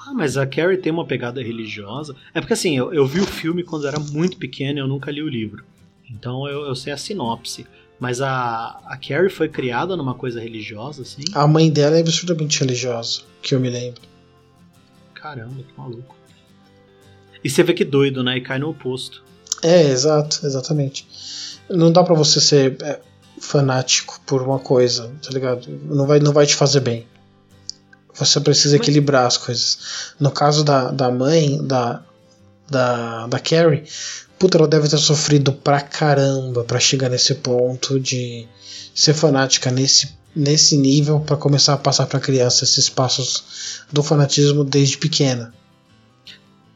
Ah, 0.06 0.14
mas 0.14 0.36
a 0.36 0.46
Carrie 0.46 0.78
tem 0.78 0.92
uma 0.92 1.04
pegada 1.04 1.42
religiosa. 1.42 2.14
É 2.32 2.40
porque 2.40 2.52
assim, 2.52 2.76
eu, 2.76 2.94
eu 2.94 3.06
vi 3.06 3.20
o 3.20 3.26
filme 3.26 3.64
quando 3.64 3.88
era 3.88 3.98
muito 3.98 4.38
pequeno 4.38 4.78
e 4.78 4.80
eu 4.80 4.88
nunca 4.88 5.10
li 5.10 5.20
o 5.20 5.28
livro. 5.28 5.64
Então 6.08 6.48
eu, 6.48 6.64
eu 6.64 6.74
sei 6.74 6.92
a 6.92 6.96
sinopse. 6.96 7.66
Mas 7.98 8.20
a, 8.20 8.78
a 8.84 8.96
Carrie 8.96 9.30
foi 9.30 9.48
criada 9.48 9.96
numa 9.96 10.14
coisa 10.14 10.40
religiosa, 10.40 11.02
assim? 11.02 11.22
A 11.32 11.46
mãe 11.46 11.70
dela 11.70 11.96
é 11.96 12.00
absurdamente 12.00 12.60
religiosa, 12.60 13.22
que 13.40 13.54
eu 13.54 13.60
me 13.60 13.70
lembro. 13.70 14.02
Caramba, 15.14 15.62
que 15.62 15.78
maluco. 15.78 16.14
E 17.42 17.48
você 17.48 17.62
vê 17.62 17.72
que 17.72 17.84
doido, 17.84 18.22
né? 18.22 18.36
E 18.36 18.40
cai 18.40 18.58
no 18.58 18.68
oposto. 18.68 19.24
É, 19.62 19.82
exato, 19.82 20.44
exatamente. 20.44 21.06
Não 21.70 21.90
dá 21.90 22.04
para 22.04 22.14
você 22.14 22.40
ser 22.40 22.76
é, 22.82 23.00
fanático 23.40 24.20
por 24.26 24.42
uma 24.42 24.58
coisa, 24.58 25.10
tá 25.22 25.30
ligado? 25.30 25.66
Não 25.84 26.06
vai, 26.06 26.18
não 26.18 26.32
vai 26.32 26.46
te 26.46 26.54
fazer 26.54 26.80
bem. 26.80 27.06
Você 28.14 28.40
precisa 28.40 28.76
Mas... 28.76 28.82
equilibrar 28.82 29.26
as 29.26 29.36
coisas. 29.36 30.14
No 30.18 30.30
caso 30.30 30.64
da, 30.64 30.90
da 30.90 31.10
mãe, 31.10 31.64
da, 31.64 32.02
da, 32.68 33.26
da 33.26 33.38
Carrie, 33.38 33.84
puta, 34.38 34.58
ela 34.58 34.68
deve 34.68 34.88
ter 34.88 34.98
sofrido 34.98 35.52
pra 35.52 35.80
caramba 35.80 36.64
pra 36.64 36.78
chegar 36.78 37.08
nesse 37.08 37.34
ponto 37.36 37.98
de 37.98 38.46
ser 38.94 39.14
fanática 39.14 39.70
nesse, 39.70 40.14
nesse 40.34 40.76
nível 40.76 41.20
para 41.20 41.36
começar 41.36 41.74
a 41.74 41.78
passar 41.78 42.06
pra 42.06 42.20
criança 42.20 42.64
esses 42.64 42.88
passos 42.88 43.84
do 43.92 44.02
fanatismo 44.02 44.64
desde 44.64 44.98
pequena. 44.98 45.52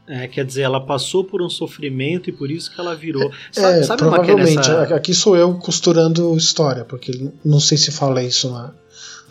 É, 0.07 0.27
quer 0.27 0.43
dizer, 0.43 0.63
ela 0.63 0.85
passou 0.85 1.23
por 1.23 1.41
um 1.41 1.49
sofrimento 1.49 2.29
e 2.29 2.33
por 2.33 2.51
isso 2.51 2.73
que 2.73 2.81
ela 2.81 2.95
virou. 2.95 3.31
Sabe, 3.51 3.79
é, 3.79 3.83
sabe 3.83 4.01
provavelmente. 4.01 4.55
Nessa... 4.57 4.95
Aqui 4.95 5.13
sou 5.13 5.37
eu 5.37 5.55
costurando 5.55 6.35
história, 6.35 6.83
porque 6.83 7.31
não 7.45 7.61
sei 7.61 7.77
se 7.77 7.91
fala 7.91 8.21
isso 8.21 8.51
na, 8.51 8.73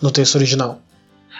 no 0.00 0.10
texto 0.10 0.36
original. 0.36 0.80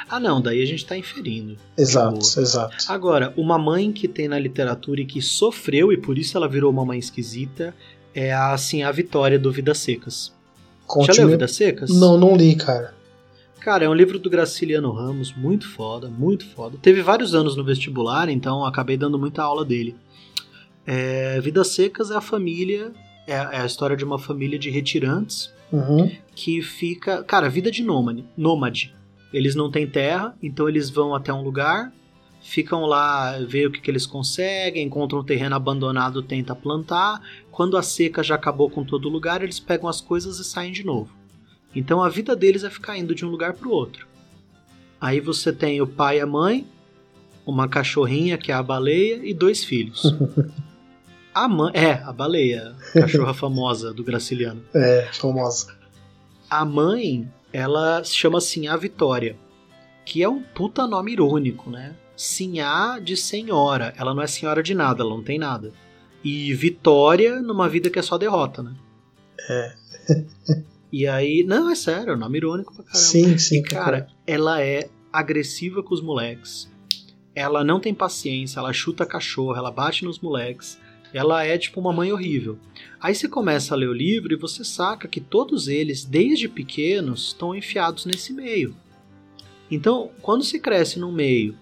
Ah, 0.09 0.21
não, 0.21 0.40
daí 0.40 0.62
a 0.62 0.66
gente 0.66 0.83
está 0.83 0.97
inferindo. 0.97 1.57
Exato, 1.76 2.19
exato. 2.19 2.76
Agora, 2.88 3.33
uma 3.37 3.59
mãe 3.59 3.92
que 3.92 4.09
tem 4.09 4.28
na 4.28 4.38
literatura 4.38 5.00
e 5.00 5.07
que 5.07 5.21
sofreu 5.21 5.92
e 5.92 5.97
por 5.97 6.19
isso 6.19 6.37
ela 6.37 6.49
virou 6.49 6.71
uma 6.71 6.85
mãe 6.85 6.99
esquisita 6.99 7.75
é 8.14 8.33
a, 8.33 8.52
assim, 8.52 8.83
a 8.83 8.90
Vitória 8.90 9.38
do 9.38 9.50
Vidas 9.52 9.78
Secas. 9.78 10.33
Conte 10.87 11.14
Já 11.14 11.23
leu 11.23 11.30
Vidas 11.30 11.52
Secas? 11.52 11.90
Não, 11.90 12.19
não 12.19 12.37
li, 12.37 12.57
cara. 12.57 12.95
Cara, 13.61 13.85
é 13.85 13.88
um 13.88 13.95
livro 13.95 14.19
do 14.19 14.30
Graciliano 14.30 14.90
Ramos, 14.90 15.35
muito 15.37 15.69
foda, 15.69 16.09
muito 16.09 16.47
foda. 16.47 16.78
Teve 16.80 17.02
vários 17.02 17.35
anos 17.35 17.54
no 17.57 17.62
vestibular, 17.62 18.28
então 18.28 18.64
acabei 18.64 18.97
dando 18.97 19.19
muita 19.19 19.42
aula 19.42 19.64
dele. 19.64 19.95
É, 20.87 21.38
Vidas 21.40 21.69
Secas 21.69 22.11
é 22.11 22.16
a 22.16 22.23
família, 22.23 22.90
é, 23.26 23.35
é, 23.35 23.61
a 23.61 23.66
história 23.66 23.97
de 23.97 24.04
uma 24.04 24.19
família 24.19 24.59
de 24.59 24.71
retirantes 24.71 25.52
uhum. 25.71 26.11
que 26.35 26.62
fica. 26.62 27.23
Cara, 27.23 27.50
vida 27.50 27.71
de 27.71 27.83
nômade, 27.83 28.25
nômade. 28.37 28.95
Eles 29.32 29.54
não 29.54 29.70
têm 29.70 29.87
terra, 29.87 30.37
então 30.42 30.68
eles 30.68 30.90
vão 30.90 31.14
até 31.14 31.32
um 31.32 31.42
lugar, 31.42 31.92
ficam 32.42 32.84
lá, 32.84 33.38
vê 33.38 33.66
o 33.66 33.70
que, 33.70 33.80
que 33.80 33.90
eles 33.90 34.06
conseguem, 34.06 34.87
encontram 34.87 35.20
um 35.20 35.25
terreno 35.25 35.54
abandonado, 35.54 36.22
tenta 36.22 36.54
plantar. 36.54 37.20
Quando 37.50 37.76
a 37.76 37.82
seca 37.82 38.22
já 38.22 38.34
acabou 38.34 38.68
com 38.68 38.84
todo 38.84 39.08
lugar, 39.08 39.42
eles 39.42 39.60
pegam 39.60 39.88
as 39.88 40.00
coisas 40.00 40.38
e 40.38 40.44
saem 40.44 40.72
de 40.72 40.84
novo. 40.84 41.14
Então 41.75 42.02
a 42.02 42.08
vida 42.08 42.34
deles 42.34 42.64
é 42.64 42.70
ficar 42.70 42.99
indo 42.99 43.14
de 43.14 43.25
um 43.25 43.28
lugar 43.28 43.52
para 43.52 43.68
o 43.68 43.72
outro. 43.72 44.08
Aí 45.00 45.20
você 45.20 45.52
tem 45.52 45.80
o 45.80 45.87
pai 45.87 46.18
e 46.18 46.20
a 46.20 46.26
mãe, 46.26 46.66
uma 47.46 47.68
cachorrinha 47.68 48.37
que 48.37 48.50
é 48.50 48.54
a 48.54 48.62
baleia 48.62 49.20
e 49.22 49.32
dois 49.32 49.64
filhos. 49.64 50.02
A 51.32 51.46
mãe, 51.46 51.72
é, 51.75 51.92
a 51.92 52.12
baleia, 52.12 52.75
cachorra 52.92 53.32
famosa 53.34 53.94
do 53.94 54.02
Graciliano. 54.02 54.64
É, 54.75 55.08
famosa. 55.12 55.72
A 56.50 56.64
mãe, 56.64 57.30
ela 57.52 58.02
se 58.04 58.14
chama 58.14 58.38
assim 58.38 58.69
a 58.69 58.76
Vitória, 58.76 59.37
que 60.04 60.23
é 60.23 60.28
um 60.28 60.42
puta 60.42 60.87
nome 60.87 61.12
irônico, 61.12 61.71
né? 61.71 61.95
Sinhá 62.16 62.99
de 62.99 63.16
senhora, 63.16 63.95
ela 63.97 64.14
não 64.14 64.23
é 64.23 64.26
senhora 64.26 64.62
de 64.62 64.75
nada, 64.75 65.02
ela 65.02 65.14
não 65.14 65.23
tem 65.23 65.38
nada. 65.38 65.73
E 66.23 66.52
Vitória 66.54 67.40
numa 67.40 67.69
vida 67.69 67.88
que 67.88 67.99
é 67.99 68.02
só 68.02 68.19
derrota, 68.19 68.62
né? 68.62 68.75
É. 69.49 69.75
E 70.92 71.07
aí, 71.07 71.45
não, 71.47 71.71
é 71.71 71.75
sério, 71.75 72.12
é 72.12 72.16
um 72.16 72.19
nome 72.19 72.38
irônico 72.38 72.75
pra 72.75 72.83
caramba. 72.83 72.99
Sim, 72.99 73.38
sim. 73.38 73.59
E, 73.59 73.62
cara, 73.62 74.09
ela 74.26 74.61
é 74.61 74.90
agressiva 75.12 75.83
com 75.83 75.95
os 75.95 76.02
moleques. 76.02 76.69
Ela 77.33 77.62
não 77.62 77.78
tem 77.78 77.95
paciência, 77.95 78.59
ela 78.59 78.73
chuta 78.73 79.07
cachorro, 79.07 79.54
ela 79.54 79.71
bate 79.71 80.04
nos 80.04 80.19
moleques. 80.19 80.78
Ela 81.12 81.45
é 81.45 81.59
tipo 81.59 81.81
uma 81.81 81.93
mãe 81.93 82.12
horrível. 82.12 82.59
Aí 83.00 83.14
você 83.14 83.29
começa 83.29 83.75
a 83.75 83.76
ler 83.76 83.88
o 83.88 83.95
livro 83.95 84.33
e 84.33 84.37
você 84.37 84.64
saca 84.64 85.09
que 85.09 85.21
todos 85.21 85.69
eles, 85.69 86.05
desde 86.05 86.49
pequenos, 86.49 87.29
estão 87.29 87.55
enfiados 87.55 88.07
nesse 88.07 88.33
meio. 88.33 88.75
Então, 89.71 90.11
quando 90.21 90.45
se 90.45 90.59
cresce 90.59 90.99
num 90.99 91.12
meio 91.12 91.57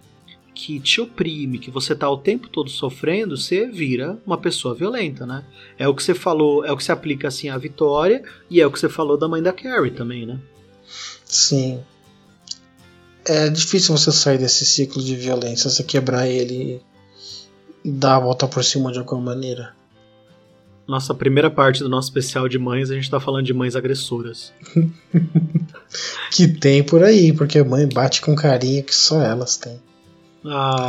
que 0.55 0.81
te 0.81 1.01
oprime, 1.01 1.59
que 1.59 1.71
você 1.71 1.95
tá 1.95 2.11
o 2.11 2.19
tempo 2.19 2.49
todo 2.49 2.69
sofrendo, 2.69 3.37
você 3.37 3.67
vira 3.67 4.19
uma 4.27 4.37
pessoa 4.37 4.75
violenta, 4.75 5.25
né? 5.25 5.45
É 5.79 5.87
o 5.87 5.95
que 5.95 6.03
você 6.03 6.15
falou, 6.15 6.65
é 6.65 6.73
o 6.73 6.77
que 6.77 6.83
se 6.83 6.91
aplica 6.91 7.29
assim 7.29 7.49
à 7.49 7.57
Vitória 7.57 8.23
e 8.51 8.61
é 8.61 8.67
o 8.67 8.71
que 8.71 8.81
você 8.81 8.89
falou 8.89 9.17
da 9.17 9.29
mãe 9.29 9.41
da 9.41 9.53
Carrie 9.53 9.93
também, 9.93 10.27
né? 10.27 10.41
Sim. 11.25 11.81
É 13.25 13.49
difícil 13.49 13.97
você 13.97 14.11
sair 14.11 14.39
desse 14.39 14.67
ciclo 14.67 15.03
de 15.03 15.15
violência, 15.15 15.71
você 15.71 15.85
quebrar 15.85 16.27
ele 16.27 16.81
dar 17.89 18.17
a 18.17 18.21
volta 18.21 18.47
por 18.47 18.63
cima 18.63 18.93
de 18.93 18.99
alguma 18.99 19.21
maneira. 19.21 19.75
Nossa 20.87 21.15
primeira 21.15 21.51
parte 21.51 21.83
do 21.83 21.89
nosso 21.89 22.09
especial 22.09 22.49
de 22.49 22.59
mães, 22.59 22.91
a 22.91 22.95
gente 22.95 23.11
tá 23.11 23.21
falando 23.21 23.45
de 23.45 23.53
mães 23.53 23.77
agressoras. 23.77 24.53
que 26.33 26.49
tem 26.49 26.83
por 26.83 27.03
aí, 27.03 27.33
porque 27.33 27.59
a 27.59 27.65
mãe 27.65 27.87
bate 27.87 28.23
com 28.23 28.35
carinho 28.35 28.83
que 28.83 28.95
só 28.95 29.21
elas 29.21 29.57
têm. 29.57 29.79
Ah, 30.47 30.81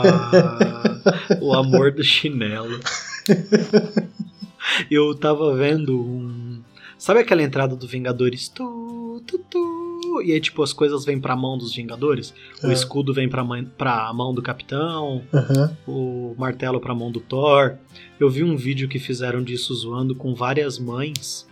o 1.42 1.54
amor 1.54 1.92
do 1.92 2.04
chinelo. 2.04 2.80
Eu 4.90 5.16
tava 5.16 5.56
vendo 5.56 6.00
um. 6.00 6.62
Sabe 6.98 7.22
aquela 7.22 7.42
entrada 7.42 7.76
do 7.76 7.88
Vingadores? 7.88 8.48
Tu, 8.50 9.24
tu, 9.26 9.40
tu, 9.50 9.79
e 10.22 10.32
aí, 10.32 10.40
tipo, 10.40 10.62
as 10.64 10.74
coisas 10.74 11.06
vêm 11.06 11.20
pra 11.20 11.36
mão 11.36 11.58
dos 11.58 11.76
Vingadores. 11.76 12.34
É. 12.64 12.68
O 12.68 12.72
escudo 12.72 13.14
vem 13.14 13.30
pra, 13.30 13.44
mãe, 13.44 13.64
pra 13.64 14.12
mão 14.14 14.34
do 14.34 14.42
Capitão, 14.42 15.22
uhum. 15.34 15.76
o 15.88 16.36
martelo 16.38 16.80
pra 16.80 16.96
mão 16.96 17.12
do 17.12 17.20
Thor. 17.20 17.76
Eu 18.20 18.30
vi 18.30 18.44
um 18.44 18.56
vídeo 18.56 18.90
que 18.90 19.00
fizeram 19.00 19.44
disso 19.44 19.74
zoando 19.74 20.16
com 20.16 20.34
várias 20.34 20.78
mães 20.78 21.48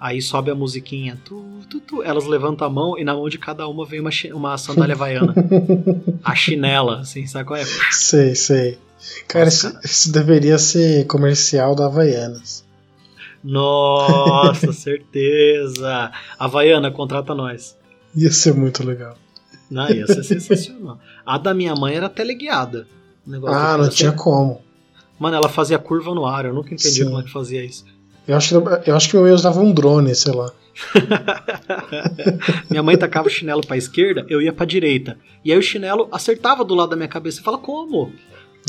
Aí 0.00 0.22
sobe 0.22 0.50
a 0.50 0.54
musiquinha, 0.54 1.18
tu, 1.24 1.44
tu, 1.68 1.80
tu. 1.80 2.02
Elas 2.04 2.24
levantam 2.24 2.64
a 2.66 2.70
mão 2.70 2.96
e 2.96 3.02
na 3.02 3.14
mão 3.14 3.28
de 3.28 3.36
cada 3.36 3.66
uma 3.66 3.84
vem 3.84 3.98
uma, 3.98 4.10
uma 4.32 4.56
sandália 4.56 4.94
havaiana. 4.94 5.34
a 6.22 6.36
chinela, 6.36 7.00
assim, 7.00 7.26
sabe 7.26 7.44
qual 7.44 7.58
é? 7.58 7.64
Sei, 7.90 8.34
sei. 8.36 8.78
Cara, 9.26 9.46
Nossa, 9.46 9.68
isso, 9.68 9.80
isso, 9.84 10.12
deveria 10.12 10.56
ser 10.56 11.04
comercial 11.06 11.74
da 11.74 11.86
Havaianas. 11.86 12.64
Nossa, 13.42 14.72
certeza! 14.72 16.12
Havaiana, 16.38 16.92
contrata 16.92 17.34
nós. 17.34 17.76
Ia 18.14 18.30
ser 18.32 18.54
muito 18.54 18.84
legal. 18.84 19.16
Não, 19.70 19.88
ia 19.90 20.06
ser 20.06 20.22
sensacional. 20.24 20.98
A 21.24 21.38
da 21.38 21.52
minha 21.52 21.74
mãe 21.74 21.94
era 21.94 22.08
teleguiada. 22.08 22.86
ah, 23.46 23.76
não 23.76 23.88
tinha 23.88 24.12
como. 24.12 24.62
Mano, 25.18 25.36
ela 25.36 25.48
fazia 25.48 25.78
curva 25.78 26.14
no 26.14 26.24
ar, 26.24 26.44
eu 26.44 26.54
nunca 26.54 26.72
entendi 26.72 26.90
Sim. 26.90 27.04
como 27.06 27.20
é 27.20 27.22
que 27.22 27.30
fazia 27.30 27.64
isso. 27.64 27.84
Eu 28.26 28.36
acho, 28.36 28.60
que, 28.60 28.90
eu 28.90 28.96
acho 28.96 29.08
que 29.08 29.16
meu 29.16 29.34
usava 29.34 29.60
um 29.60 29.72
drone, 29.72 30.14
sei 30.14 30.32
lá. 30.32 30.52
minha 32.70 32.82
mãe 32.82 32.96
tacava 32.96 33.26
o 33.26 33.30
chinelo 33.30 33.66
pra 33.66 33.76
esquerda, 33.76 34.24
eu 34.28 34.40
ia 34.40 34.52
pra 34.52 34.66
direita. 34.66 35.18
E 35.44 35.50
aí 35.50 35.58
o 35.58 35.62
chinelo 35.62 36.08
acertava 36.12 36.64
do 36.64 36.74
lado 36.74 36.90
da 36.90 36.96
minha 36.96 37.08
cabeça. 37.08 37.40
e 37.40 37.42
fala, 37.42 37.58
como? 37.58 38.12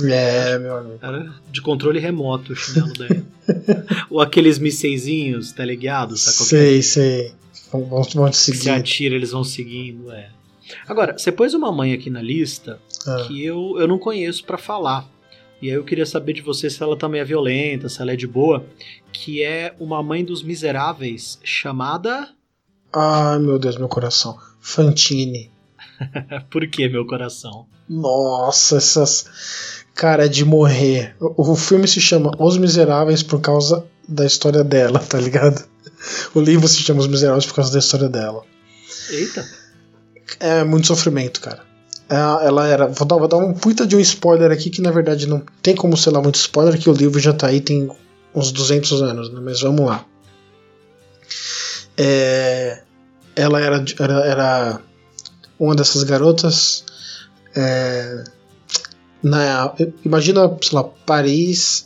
É, 0.04 0.58
meu 0.58 0.78
amigo. 0.78 1.00
Era 1.02 1.34
de 1.52 1.62
controle 1.62 2.00
remoto 2.00 2.54
o 2.54 2.56
chinelo 2.56 2.94
dela. 2.94 3.22
Ou 4.10 4.22
aqueles 4.22 4.58
mísseizinhos 4.58 5.52
teleguiados, 5.52 6.22
sabe? 6.22 6.50
Sei, 6.50 6.82
sei. 6.82 7.34
Vão, 7.72 8.04
vão 8.04 8.30
te 8.30 8.38
seguir. 8.38 8.60
Se 8.60 8.70
atira, 8.70 9.16
eles 9.16 9.32
vão 9.32 9.44
seguindo, 9.44 10.12
é. 10.12 10.30
Agora, 10.88 11.18
você 11.18 11.32
pôs 11.32 11.54
uma 11.54 11.72
mãe 11.72 11.94
aqui 11.94 12.10
na 12.10 12.22
lista 12.22 12.80
ah. 13.08 13.26
que 13.28 13.44
eu, 13.44 13.76
eu 13.80 13.88
não 13.88 13.98
conheço 13.98 14.44
para 14.44 14.58
falar. 14.58 15.10
E 15.62 15.70
aí 15.70 15.76
eu 15.76 15.84
queria 15.84 16.06
saber 16.06 16.34
de 16.34 16.42
você 16.42 16.70
se 16.70 16.82
ela 16.82 16.96
também 16.96 17.20
é 17.20 17.26
violenta, 17.26 17.90
se 17.90 18.02
ela 18.02 18.14
é 18.14 18.16
de 18.16 18.28
boa, 18.28 18.66
que 19.12 19.44
é 19.44 19.76
uma 19.80 20.02
mãe 20.02 20.24
dos 20.24 20.42
miseráveis 20.42 21.40
chamada. 21.44 22.30
Ai 22.94 23.40
meu 23.40 23.60
Deus, 23.60 23.78
meu 23.78 23.90
coração. 23.90 24.38
Fantine. 24.60 25.52
Por 26.50 26.68
que 26.68 26.88
meu 26.88 27.06
coração? 27.06 27.66
Nossa, 27.90 28.78
essas. 28.78 29.84
Cara, 29.94 30.26
é 30.26 30.28
de 30.30 30.46
morrer. 30.46 31.16
O, 31.20 31.52
o 31.52 31.56
filme 31.56 31.88
se 31.88 32.00
chama 32.00 32.32
Os 32.40 32.58
Miseráveis 32.58 33.22
por 33.22 33.42
causa 33.42 33.86
da 34.08 34.26
história 34.26 34.64
dela, 34.64 35.00
tá 35.00 35.20
ligado? 35.20 35.68
O 36.34 36.42
livro 36.42 36.68
se 36.68 36.78
chama 36.78 37.02
Os 37.02 37.08
Miseráveis 37.08 37.46
por 37.46 37.56
causa 37.56 37.72
da 37.72 37.80
história 37.80 38.10
dela. 38.10 38.44
Eita! 39.10 39.48
É 40.40 40.64
muito 40.64 40.88
sofrimento, 40.88 41.42
cara. 41.42 41.64
É, 42.10 42.16
ela 42.16 42.68
era. 42.68 42.88
Vou 42.88 43.08
dar, 43.08 43.18
vou 43.18 43.28
dar 43.28 43.38
um 43.38 43.54
puta 43.54 43.86
de 43.86 43.96
um 43.96 44.00
spoiler 44.00 44.52
aqui 44.52 44.70
que 44.70 44.82
na 44.82 44.92
verdade 44.92 45.28
não 45.28 45.44
tem 45.62 45.76
como 45.76 45.96
ser 45.96 46.12
lá 46.12 46.22
muito 46.22 46.36
spoiler, 46.36 46.80
que 46.80 46.90
o 46.90 46.94
livro 46.94 47.20
já 47.20 47.34
tá 47.34 47.48
aí 47.48 47.62
tem 47.62 47.90
uns 48.34 48.52
200 48.52 49.02
anos, 49.02 49.32
né? 49.32 49.40
mas 49.44 49.62
vamos 49.62 49.86
lá. 49.86 50.06
É, 51.98 52.82
ela 53.36 53.60
era, 53.60 53.84
era, 54.00 54.14
era 54.26 54.82
uma 55.60 55.76
dessas 55.76 56.04
garotas. 56.04 56.84
É, 57.56 58.24
na, 59.22 59.74
imagina, 60.06 60.58
sei 60.62 60.76
lá, 60.78 60.84
Paris, 60.84 61.86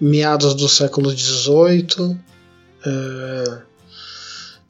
meados 0.00 0.54
do 0.54 0.68
século 0.68 1.10
XVIII. 1.10 2.18
É, 2.86 3.58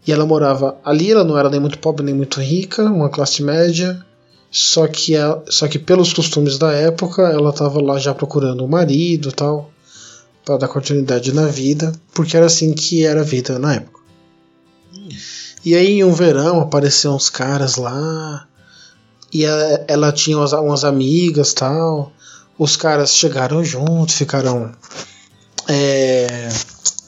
E 0.06 0.12
ela 0.12 0.26
morava 0.26 0.76
ali, 0.85 1.11
ela 1.11 1.25
não 1.25 1.38
era 1.38 1.49
nem 1.50 1.61
muito 1.61 1.78
pobre 1.78 2.04
nem 2.04 2.14
muito 2.14 2.40
rica, 2.40 2.85
uma 2.85 3.09
classe 3.09 3.42
média. 3.42 4.04
Só 4.50 4.87
que, 4.87 5.14
só 5.49 5.66
que 5.66 5.78
pelos 5.80 6.12
costumes 6.12 6.59
da 6.59 6.73
época, 6.73 7.23
ela 7.23 7.50
estava 7.50 7.83
lá 7.83 7.99
já 7.99 8.14
procurando 8.14 8.64
um 8.64 8.68
marido 8.68 9.33
tal, 9.33 9.71
para 10.44 10.59
dar 10.59 10.68
continuidade 10.68 11.33
na 11.33 11.47
vida, 11.47 11.92
porque 12.12 12.37
era 12.37 12.47
assim 12.47 12.73
que 12.73 13.04
era 13.04 13.23
a 13.23 13.25
vida 13.25 13.59
na 13.59 13.75
época. 13.75 14.00
E 15.64 15.75
aí, 15.75 15.99
em 15.99 16.04
um 16.04 16.12
verão, 16.12 16.61
apareceram 16.61 17.16
uns 17.16 17.30
caras 17.30 17.76
lá, 17.76 18.47
e 19.33 19.44
ela, 19.44 19.85
ela 19.88 20.12
tinha 20.12 20.38
umas, 20.38 20.52
umas, 20.52 20.85
amigas 20.85 21.52
tal. 21.52 22.12
Os 22.56 22.76
caras 22.76 23.12
chegaram 23.16 23.64
junto, 23.64 24.12
ficaram 24.12 24.73
é, 25.68 26.49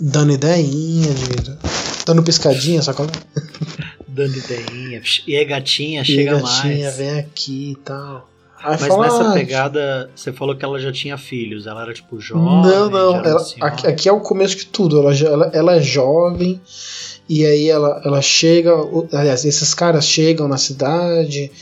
dando 0.00 0.32
ideinha, 0.32 1.12
de, 1.12 1.58
dando 2.04 2.22
piscadinha, 2.22 2.82
sacou? 2.82 3.06
dando 4.08 4.36
ideinha. 4.36 5.02
E 5.26 5.36
aí, 5.36 5.44
gatinha, 5.44 6.04
chega 6.04 6.36
e 6.36 6.40
gatinha, 6.40 6.84
mais. 6.84 6.96
vem 6.96 7.18
aqui 7.18 7.72
e 7.72 7.76
tal. 7.76 8.28
Aí 8.58 8.70
Mas 8.80 8.86
fala, 8.86 9.04
nessa 9.04 9.30
ah, 9.30 9.32
pegada, 9.32 10.10
você 10.14 10.32
falou 10.32 10.56
que 10.56 10.64
ela 10.64 10.80
já 10.80 10.90
tinha 10.90 11.16
filhos, 11.18 11.66
ela 11.66 11.82
era 11.82 11.92
tipo 11.92 12.18
jovem? 12.18 12.42
Não, 12.42 12.90
não, 12.90 13.16
ela, 13.24 13.46
aqui, 13.60 13.86
aqui, 13.86 14.08
é 14.08 14.12
o 14.12 14.20
começo 14.20 14.56
de 14.56 14.66
tudo. 14.66 14.98
Ela, 14.98 15.14
ela, 15.14 15.50
ela 15.52 15.76
é 15.76 15.80
jovem, 15.80 16.60
e 17.28 17.44
aí 17.44 17.68
ela, 17.68 18.00
ela 18.04 18.22
chega. 18.22 18.72
Aliás, 19.12 19.44
esses 19.44 19.74
caras 19.74 20.06
chegam 20.06 20.48
na 20.48 20.56
cidade, 20.56 21.52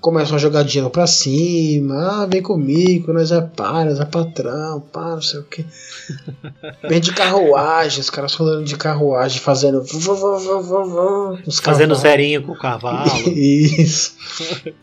começam 0.00 0.36
a 0.36 0.38
jogar 0.38 0.62
dinheiro 0.62 0.90
pra 0.90 1.06
cima. 1.06 2.22
Ah, 2.22 2.26
vem 2.26 2.42
comigo, 2.42 3.12
nós 3.12 3.30
é 3.32 3.40
pá, 3.40 3.84
nós 3.84 4.00
é 4.00 4.04
patrão, 4.04 4.80
pá, 4.80 5.10
não 5.10 5.22
sei 5.22 5.40
o 5.40 5.44
que. 5.44 5.64
Vem 6.88 7.00
de 7.00 7.12
carruagem, 7.12 8.00
os 8.00 8.10
caras 8.10 8.34
falando 8.34 8.64
de 8.64 8.76
carruagem, 8.76 9.40
fazendo. 9.40 9.84
fazendo 11.62 11.94
zerinho 11.94 12.42
com 12.42 12.52
o 12.52 12.58
cavalo. 12.58 13.10
Isso. 13.28 14.14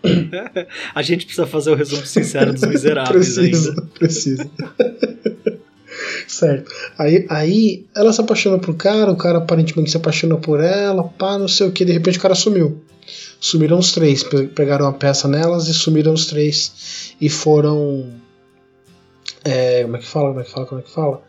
a 0.94 1.02
gente 1.02 1.26
precisa 1.26 1.48
fazer 1.48 1.72
o 1.72 1.76
resumo 1.76 2.06
sincero 2.06 2.54
dos 2.54 2.64
miseráveis 2.64 3.36
precisa, 3.36 3.70
ainda. 3.70 3.82
Precisa. 3.98 4.50
certo. 6.28 6.72
Aí, 6.98 7.26
aí 7.30 7.86
ela 7.96 8.14
se 8.14 8.22
apaixona 8.22 8.60
por 8.60 8.76
cara, 8.76 9.12
o 9.12 9.18
cara 9.18 9.40
aparentemente 9.40 9.92
se 9.92 9.98
apaixona 9.98 10.36
por 10.38 10.60
ela, 10.60 11.04
pá, 11.04 11.38
não 11.38 11.48
sei 11.48 11.68
o 11.68 11.72
que, 11.72 11.86
de 11.86 11.92
repente 11.92 12.18
o 12.18 12.22
cara 12.22 12.36
sumiu. 12.36 12.84
Sumiram 13.40 13.78
os 13.78 13.92
três, 13.92 14.24
pegaram 14.56 14.88
a 14.88 14.94
peça 14.94 15.28
nelas 15.28 15.68
e 15.68 15.74
sumiram 15.74 16.14
os 16.14 16.26
três. 16.26 17.14
E 17.20 17.30
foram. 17.30 18.12
É, 19.44 19.84
como 19.84 19.98
é 19.98 20.00
que 20.00 20.06
fala? 20.06 20.28
Como 20.30 20.40
é 20.40 20.44
que 20.44 20.52
fala? 20.52 20.66
Como 20.66 20.82
é 20.82 20.84
que 20.84 20.92
fala? 20.92 21.22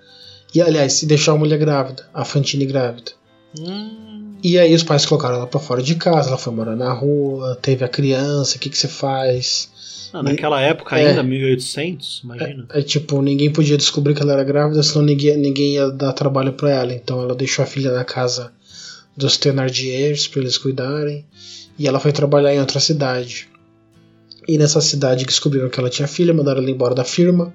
E 0.55 0.63
aliás, 0.63 0.95
se 0.95 1.07
deixar 1.07 1.33
a 1.33 1.37
mulher 1.37 1.59
grávida, 1.59 2.09
a 2.15 2.25
Fantine 2.25 2.65
grávida. 2.65 3.13
Hum. 3.59 4.37
E 4.43 4.59
aí 4.59 4.75
os 4.75 4.83
pais 4.83 5.05
colocaram 5.05 5.37
ela 5.37 5.47
pra 5.47 5.61
fora 5.61 5.83
de 5.83 5.95
casa, 5.97 6.29
ela 6.29 6.39
foi 6.39 6.53
morar 6.53 6.77
na 6.77 6.93
rua, 6.93 7.59
teve 7.61 7.85
a 7.85 7.89
criança, 7.89 8.57
o 8.57 8.61
que, 8.61 8.71
que 8.71 8.79
você 8.79 8.89
faz? 8.89 9.69
Ah, 10.13 10.23
naquela 10.23 10.61
época 10.61 10.97
ainda, 10.97 11.21
é, 11.21 11.23
1800, 11.23 12.23
imagina. 12.25 12.67
É, 12.71 12.79
é, 12.79 12.83
tipo, 12.83 13.21
ninguém 13.21 13.51
podia 13.51 13.77
descobrir 13.77 14.15
que 14.15 14.23
ela 14.23 14.33
era 14.33 14.45
grávida, 14.45 14.83
senão 14.83 15.05
ninguém, 15.05 15.37
ninguém 15.37 15.75
ia 15.75 15.91
dar 15.91 16.13
trabalho 16.13 16.53
para 16.53 16.71
ela. 16.71 16.95
Então 16.95 17.21
ela 17.23 17.35
deixou 17.35 17.63
a 17.63 17.67
filha 17.67 17.93
na 17.93 18.05
casa 18.05 18.53
dos 19.17 19.37
Thenardiers 19.37 20.29
para 20.29 20.43
eles 20.43 20.59
cuidarem. 20.59 21.25
E 21.79 21.87
ela 21.87 22.01
foi 22.01 22.13
trabalhar 22.13 22.55
em 22.55 22.61
outra 22.61 22.81
cidade. 22.81 23.49
E 24.49 24.57
nessa 24.57 24.81
cidade 24.81 25.25
descobriram 25.25 25.69
que 25.69 25.79
ela 25.79 25.91
tinha 25.91 26.07
filha, 26.07 26.33
mandaram 26.33 26.61
ela 26.61 26.71
embora 26.71 26.95
da 26.95 27.05
firma. 27.05 27.53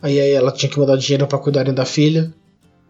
Aí, 0.00 0.20
aí 0.20 0.30
ela 0.30 0.50
tinha 0.50 0.70
que 0.70 0.78
mandar 0.78 0.96
dinheiro 0.96 1.26
para 1.26 1.38
cuidarem 1.38 1.72
da 1.72 1.84
filha. 1.84 2.32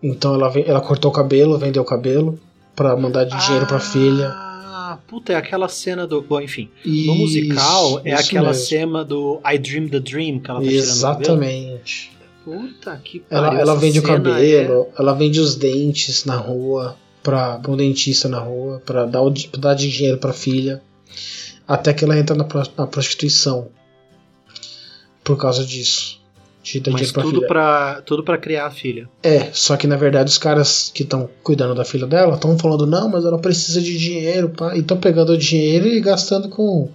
Então 0.03 0.35
ela, 0.35 0.53
ela 0.59 0.81
cortou 0.81 1.11
o 1.11 1.15
cabelo, 1.15 1.59
vendeu 1.59 1.83
o 1.83 1.87
cabelo 1.87 2.41
para 2.75 2.97
mandar 2.97 3.25
dinheiro 3.25 3.65
ah, 3.65 3.69
para 3.69 3.79
filha. 3.79 4.29
Ah, 4.31 4.99
puta, 5.07 5.33
é 5.33 5.37
aquela 5.37 5.69
cena 5.69 6.07
do. 6.07 6.23
Bom, 6.23 6.41
enfim. 6.41 6.71
Isso, 6.85 7.07
no 7.07 7.15
musical 7.15 8.01
é 8.05 8.15
aquela 8.15 8.49
mesmo. 8.49 8.65
cena 8.65 9.05
do 9.05 9.41
I 9.45 9.59
Dream 9.59 9.89
the 9.89 10.01
Dream 10.01 10.41
que 10.41 10.51
ela 10.51 10.61
tá 10.61 10.67
Exatamente. 10.67 12.11
Puta 12.45 13.01
que 13.05 13.21
pariu. 13.21 13.47
Ela, 13.47 13.61
ela 13.61 13.75
vende 13.77 14.01
o 14.01 14.03
cabelo, 14.03 14.89
é... 14.97 15.01
ela 15.01 15.13
vende 15.13 15.39
os 15.39 15.55
dentes 15.55 16.25
na 16.25 16.37
rua 16.37 16.97
para 17.23 17.61
um 17.69 17.77
dentista 17.77 18.29
na 18.29 18.39
rua, 18.39 18.83
para 18.85 19.05
dar, 19.05 19.23
pra 19.51 19.61
dar 19.61 19.75
dinheiro 19.75 20.19
para 20.19 20.33
filha, 20.33 20.83
até 21.67 21.93
que 21.93 22.05
ela 22.05 22.19
entra 22.19 22.37
na, 22.37 22.47
na 22.77 22.87
prostituição 22.87 23.69
por 25.23 25.37
causa 25.37 25.65
disso. 25.65 26.21
De 26.63 26.79
dar 26.79 26.93
Mas 26.93 27.11
pra 27.11 27.23
tudo 27.23 27.35
filha. 27.35 27.49
Pra, 27.49 28.03
tudo 28.07 28.23
para 28.23 28.39
criar 28.39 28.67
a 28.67 28.71
filha. 28.71 29.09
É, 29.23 29.51
só 29.53 29.77
que 29.77 29.87
na 29.87 29.97
verdade 29.97 30.31
os 30.31 30.39
caras 30.39 30.93
que 30.95 31.03
estão 31.03 31.29
cuidando 31.43 31.75
da 31.75 31.85
filha 31.85 32.07
dela 32.07 32.35
estão 32.35 32.57
falando, 32.57 32.87
não, 32.87 33.09
mas 33.09 33.25
ela 33.25 33.39
precisa 33.39 33.81
de 33.81 33.99
dinheiro, 33.99 34.49
pá, 34.51 34.77
e 34.77 34.81
estão 34.81 34.97
pegando 34.97 35.33
o 35.33 35.39
dinheiro 35.39 35.89
e 35.89 36.01
gastando 36.01 36.49
com 36.49 36.89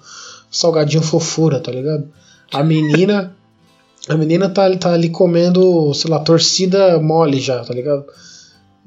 salgadinho 0.50 1.04
fofura, 1.04 1.60
tá 1.60 1.72
ligado? 1.72 2.08
A 2.54 2.64
menina. 2.64 3.36
a 4.08 4.16
menina 4.16 4.48
tá, 4.48 4.74
tá 4.78 4.94
ali 4.94 5.10
comendo, 5.10 5.94
sei 5.94 6.10
lá, 6.10 6.20
torcida 6.20 6.98
mole 7.00 7.40
já, 7.40 7.60
tá 7.60 7.74
ligado? 7.74 8.06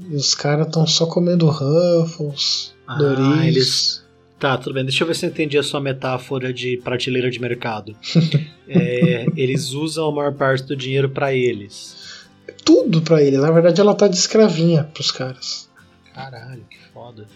E 0.08 0.14
os 0.14 0.34
caras 0.34 0.66
estão 0.66 0.86
só 0.86 1.06
comendo 1.06 1.48
Ruffles, 1.48 2.74
ah, 2.86 2.96
Doritos. 2.96 3.46
Eles... 3.46 4.04
Tá, 4.38 4.56
tudo 4.56 4.72
bem. 4.72 4.84
Deixa 4.84 5.04
eu 5.04 5.06
ver 5.06 5.14
se 5.14 5.26
eu 5.26 5.30
entendi 5.30 5.58
a 5.58 5.62
sua 5.62 5.80
metáfora 5.80 6.52
de 6.52 6.78
prateleira 6.78 7.30
de 7.30 7.38
mercado. 7.38 7.94
é, 8.66 9.26
eles 9.36 9.72
usam 9.72 10.08
a 10.08 10.12
maior 10.12 10.32
parte 10.32 10.64
do 10.64 10.74
dinheiro 10.74 11.10
para 11.10 11.34
eles. 11.34 12.24
Tudo 12.64 13.02
para 13.02 13.22
eles. 13.22 13.40
Na 13.40 13.50
verdade, 13.50 13.80
ela 13.80 13.94
tá 13.94 14.08
de 14.08 14.16
escravinha 14.16 14.84
pros 14.84 15.10
caras. 15.10 15.68
Caralho, 16.14 16.64
que 16.70 16.78
foda. 16.92 17.26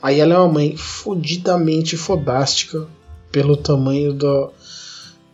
Aí 0.00 0.20
ela 0.20 0.34
é 0.34 0.38
uma 0.38 0.52
mãe 0.52 0.76
fodidamente 0.76 1.96
fodástica 1.96 2.86
pelo 3.32 3.56
tamanho 3.56 4.12
do, 4.12 4.52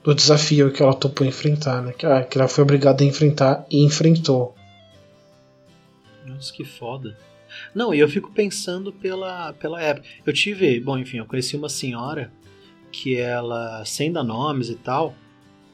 do 0.03 0.15
desafio 0.15 0.73
que 0.73 0.83
ela 0.83 0.95
topou 0.95 1.27
enfrentar, 1.27 1.83
né? 1.83 1.93
Que, 1.93 2.07
ah, 2.07 2.23
que 2.23 2.39
ela 2.39 2.49
foi 2.49 2.65
obrigada 2.65 3.05
a 3.05 3.07
enfrentar 3.07 3.67
e 3.71 3.85
enfrentou. 3.85 4.55
Nossa, 6.41 6.53
que 6.55 6.65
foda. 6.65 7.19
Não, 7.75 7.93
e 7.93 7.99
eu 7.99 8.09
fico 8.09 8.33
pensando 8.33 8.93
pela, 8.93 9.53
pela 9.53 9.83
época. 9.83 10.07
Eu 10.25 10.33
tive, 10.33 10.81
bom, 10.81 10.97
enfim, 10.97 11.19
eu 11.19 11.27
conheci 11.27 11.55
uma 11.55 11.69
senhora 11.69 12.33
que 12.91 13.17
ela, 13.17 13.85
sem 13.85 14.11
dar 14.11 14.25
nomes 14.25 14.71
e 14.71 14.75
tal, 14.75 15.15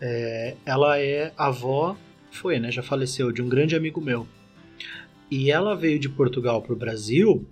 é, 0.00 0.56
ela 0.66 0.98
é 0.98 1.32
avó, 1.36 1.96
foi, 2.30 2.58
né, 2.58 2.72
já 2.72 2.82
faleceu, 2.82 3.30
de 3.30 3.40
um 3.40 3.48
grande 3.48 3.76
amigo 3.76 4.00
meu. 4.00 4.26
E 5.30 5.50
ela 5.50 5.76
veio 5.76 6.00
de 6.00 6.08
Portugal 6.08 6.60
para 6.60 6.72
o 6.72 6.76
Brasil 6.76 7.46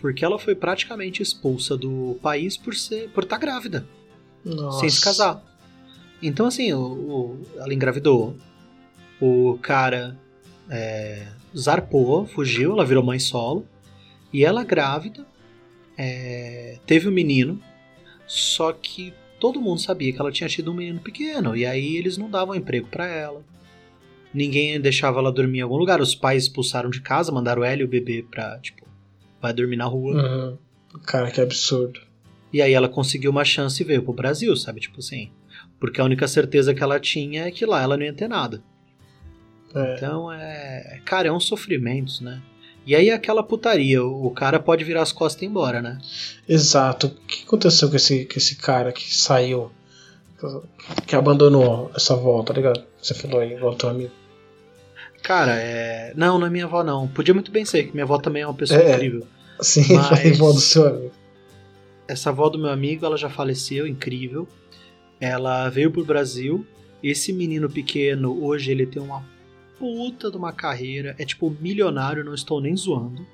porque 0.00 0.24
ela 0.24 0.38
foi 0.38 0.54
praticamente 0.54 1.22
expulsa 1.22 1.76
do 1.76 2.18
país 2.22 2.56
por 2.56 2.74
ser 2.74 3.10
por 3.10 3.24
estar 3.24 3.36
tá 3.36 3.40
grávida, 3.40 3.86
Nossa. 4.44 4.80
sem 4.80 4.90
se 4.90 5.00
casar. 5.00 5.42
Então 6.22 6.46
assim, 6.46 6.72
o, 6.72 6.80
o, 6.80 7.46
ela 7.56 7.74
engravidou. 7.74 8.36
O 9.20 9.58
cara 9.60 10.16
é, 10.70 11.26
zarpou, 11.56 12.26
fugiu, 12.26 12.72
ela 12.72 12.84
virou 12.84 13.04
mãe 13.04 13.18
solo. 13.18 13.66
E 14.32 14.44
ela 14.44 14.62
grávida, 14.62 15.26
é, 15.96 16.78
teve 16.86 17.08
um 17.08 17.12
menino, 17.12 17.60
só 18.26 18.72
que 18.72 19.12
todo 19.40 19.60
mundo 19.60 19.80
sabia 19.80 20.12
que 20.12 20.20
ela 20.20 20.30
tinha 20.30 20.48
tido 20.48 20.70
um 20.70 20.74
menino 20.74 21.00
pequeno. 21.00 21.56
E 21.56 21.64
aí 21.64 21.96
eles 21.96 22.18
não 22.18 22.30
davam 22.30 22.54
emprego 22.54 22.88
para 22.88 23.06
ela. 23.06 23.42
Ninguém 24.32 24.78
deixava 24.80 25.18
ela 25.18 25.32
dormir 25.32 25.58
em 25.58 25.62
algum 25.62 25.76
lugar. 25.76 26.00
Os 26.00 26.14
pais 26.14 26.44
expulsaram 26.44 26.90
de 26.90 27.00
casa, 27.00 27.32
mandaram 27.32 27.64
ela 27.64 27.80
e 27.80 27.84
o 27.84 27.88
bebê 27.88 28.24
pra, 28.30 28.58
tipo, 28.58 28.86
vai 29.40 29.52
dormir 29.52 29.76
na 29.76 29.86
rua. 29.86 30.14
Uhum. 30.14 30.58
Cara, 31.04 31.30
que 31.30 31.40
absurdo. 31.40 32.00
E 32.52 32.60
aí 32.60 32.72
ela 32.72 32.88
conseguiu 32.88 33.30
uma 33.30 33.44
chance 33.44 33.82
e 33.82 33.86
veio 33.86 34.02
pro 34.02 34.12
Brasil, 34.12 34.54
sabe? 34.56 34.80
Tipo 34.80 34.98
assim. 34.98 35.30
Porque 35.80 36.00
a 36.00 36.04
única 36.04 36.26
certeza 36.26 36.74
que 36.74 36.82
ela 36.82 36.98
tinha 36.98 37.46
é 37.46 37.50
que 37.50 37.64
lá 37.64 37.82
ela 37.82 37.96
não 37.96 38.04
ia 38.04 38.12
ter 38.12 38.28
nada. 38.28 38.62
É. 39.74 39.94
Então 39.94 40.32
é. 40.32 41.00
Cara, 41.04 41.28
é 41.28 41.32
um 41.32 41.40
sofrimento, 41.40 42.22
né? 42.22 42.40
E 42.86 42.94
aí 42.94 43.10
aquela 43.10 43.42
putaria, 43.42 44.02
o 44.02 44.30
cara 44.30 44.58
pode 44.58 44.82
virar 44.82 45.02
as 45.02 45.12
costas 45.12 45.42
e 45.42 45.44
ir 45.44 45.48
embora, 45.48 45.82
né? 45.82 45.98
Exato. 46.48 47.08
O 47.08 47.10
que 47.26 47.44
aconteceu 47.44 47.90
com 47.90 47.96
esse, 47.96 48.24
com 48.24 48.38
esse 48.38 48.56
cara 48.56 48.92
que 48.92 49.14
saiu, 49.14 49.70
que 51.06 51.14
abandonou 51.14 51.90
essa 51.94 52.16
volta, 52.16 52.54
tá 52.54 52.58
ligado? 52.58 52.82
Você 53.02 53.12
falou 53.12 53.40
aí, 53.40 53.54
voltou 53.56 53.90
amigo. 53.90 54.10
Cara, 55.22 55.56
é. 55.56 56.14
Não, 56.16 56.38
não 56.38 56.46
é 56.46 56.50
minha 56.50 56.64
avó, 56.64 56.82
não. 56.82 57.06
Podia 57.08 57.34
muito 57.34 57.50
bem 57.50 57.64
ser, 57.64 57.84
que 57.84 57.92
minha 57.92 58.04
avó 58.04 58.18
também 58.18 58.42
é 58.42 58.46
uma 58.46 58.54
pessoa 58.54 58.80
é, 58.80 58.94
incrível. 58.94 59.26
Sim, 59.60 59.92
mas... 59.94 60.10
a 60.10 60.28
avó 60.28 60.52
do 60.52 60.60
seu 60.60 60.86
amigo. 60.86 61.12
Essa 62.08 62.30
avó 62.30 62.48
do 62.48 62.58
meu 62.58 62.70
amigo, 62.70 63.04
ela 63.04 63.18
já 63.18 63.28
faleceu, 63.28 63.86
incrível. 63.86 64.48
Ela 65.20 65.68
veio 65.68 65.90
pro 65.90 66.04
Brasil. 66.06 66.66
Esse 67.02 67.34
menino 67.34 67.68
pequeno, 67.68 68.42
hoje 68.42 68.70
ele 68.70 68.86
tem 68.86 69.02
uma 69.02 69.22
puta 69.78 70.30
de 70.30 70.36
uma 70.36 70.52
carreira, 70.52 71.14
é 71.18 71.24
tipo 71.24 71.54
milionário, 71.60 72.24
não 72.24 72.34
estou 72.34 72.60
nem 72.60 72.76
zoando. 72.76 73.26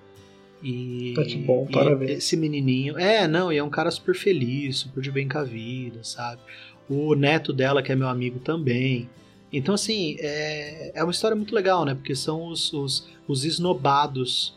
E, 0.62 1.12
tá 1.14 1.24
que 1.24 1.37
bom, 1.37 1.66
parabéns. 1.66 2.11
Esse 2.11 2.37
menininho, 2.37 2.98
é, 2.98 3.28
não, 3.28 3.52
e 3.52 3.59
é 3.59 3.62
um 3.62 3.70
cara 3.70 3.90
super 3.90 4.14
feliz, 4.14 4.78
super 4.78 5.02
de 5.02 5.11
bem 5.11 5.28
com 5.28 5.38
a 5.38 5.44
vida, 5.44 6.02
sabe? 6.02 6.40
O 6.88 7.14
neto 7.14 7.52
dela, 7.52 7.83
que 7.83 7.92
é 7.92 7.96
meu 7.96 8.09
amigo 8.09 8.38
também. 8.38 9.09
Então, 9.52 9.74
assim, 9.74 10.16
é, 10.18 10.92
é 10.94 11.02
uma 11.04 11.12
história 11.12 11.37
muito 11.37 11.54
legal, 11.54 11.85
né? 11.85 11.94
Porque 11.94 12.14
são 12.14 12.46
os, 12.46 12.72
os, 12.72 13.09
os 13.28 13.44
esnobados 13.44 14.54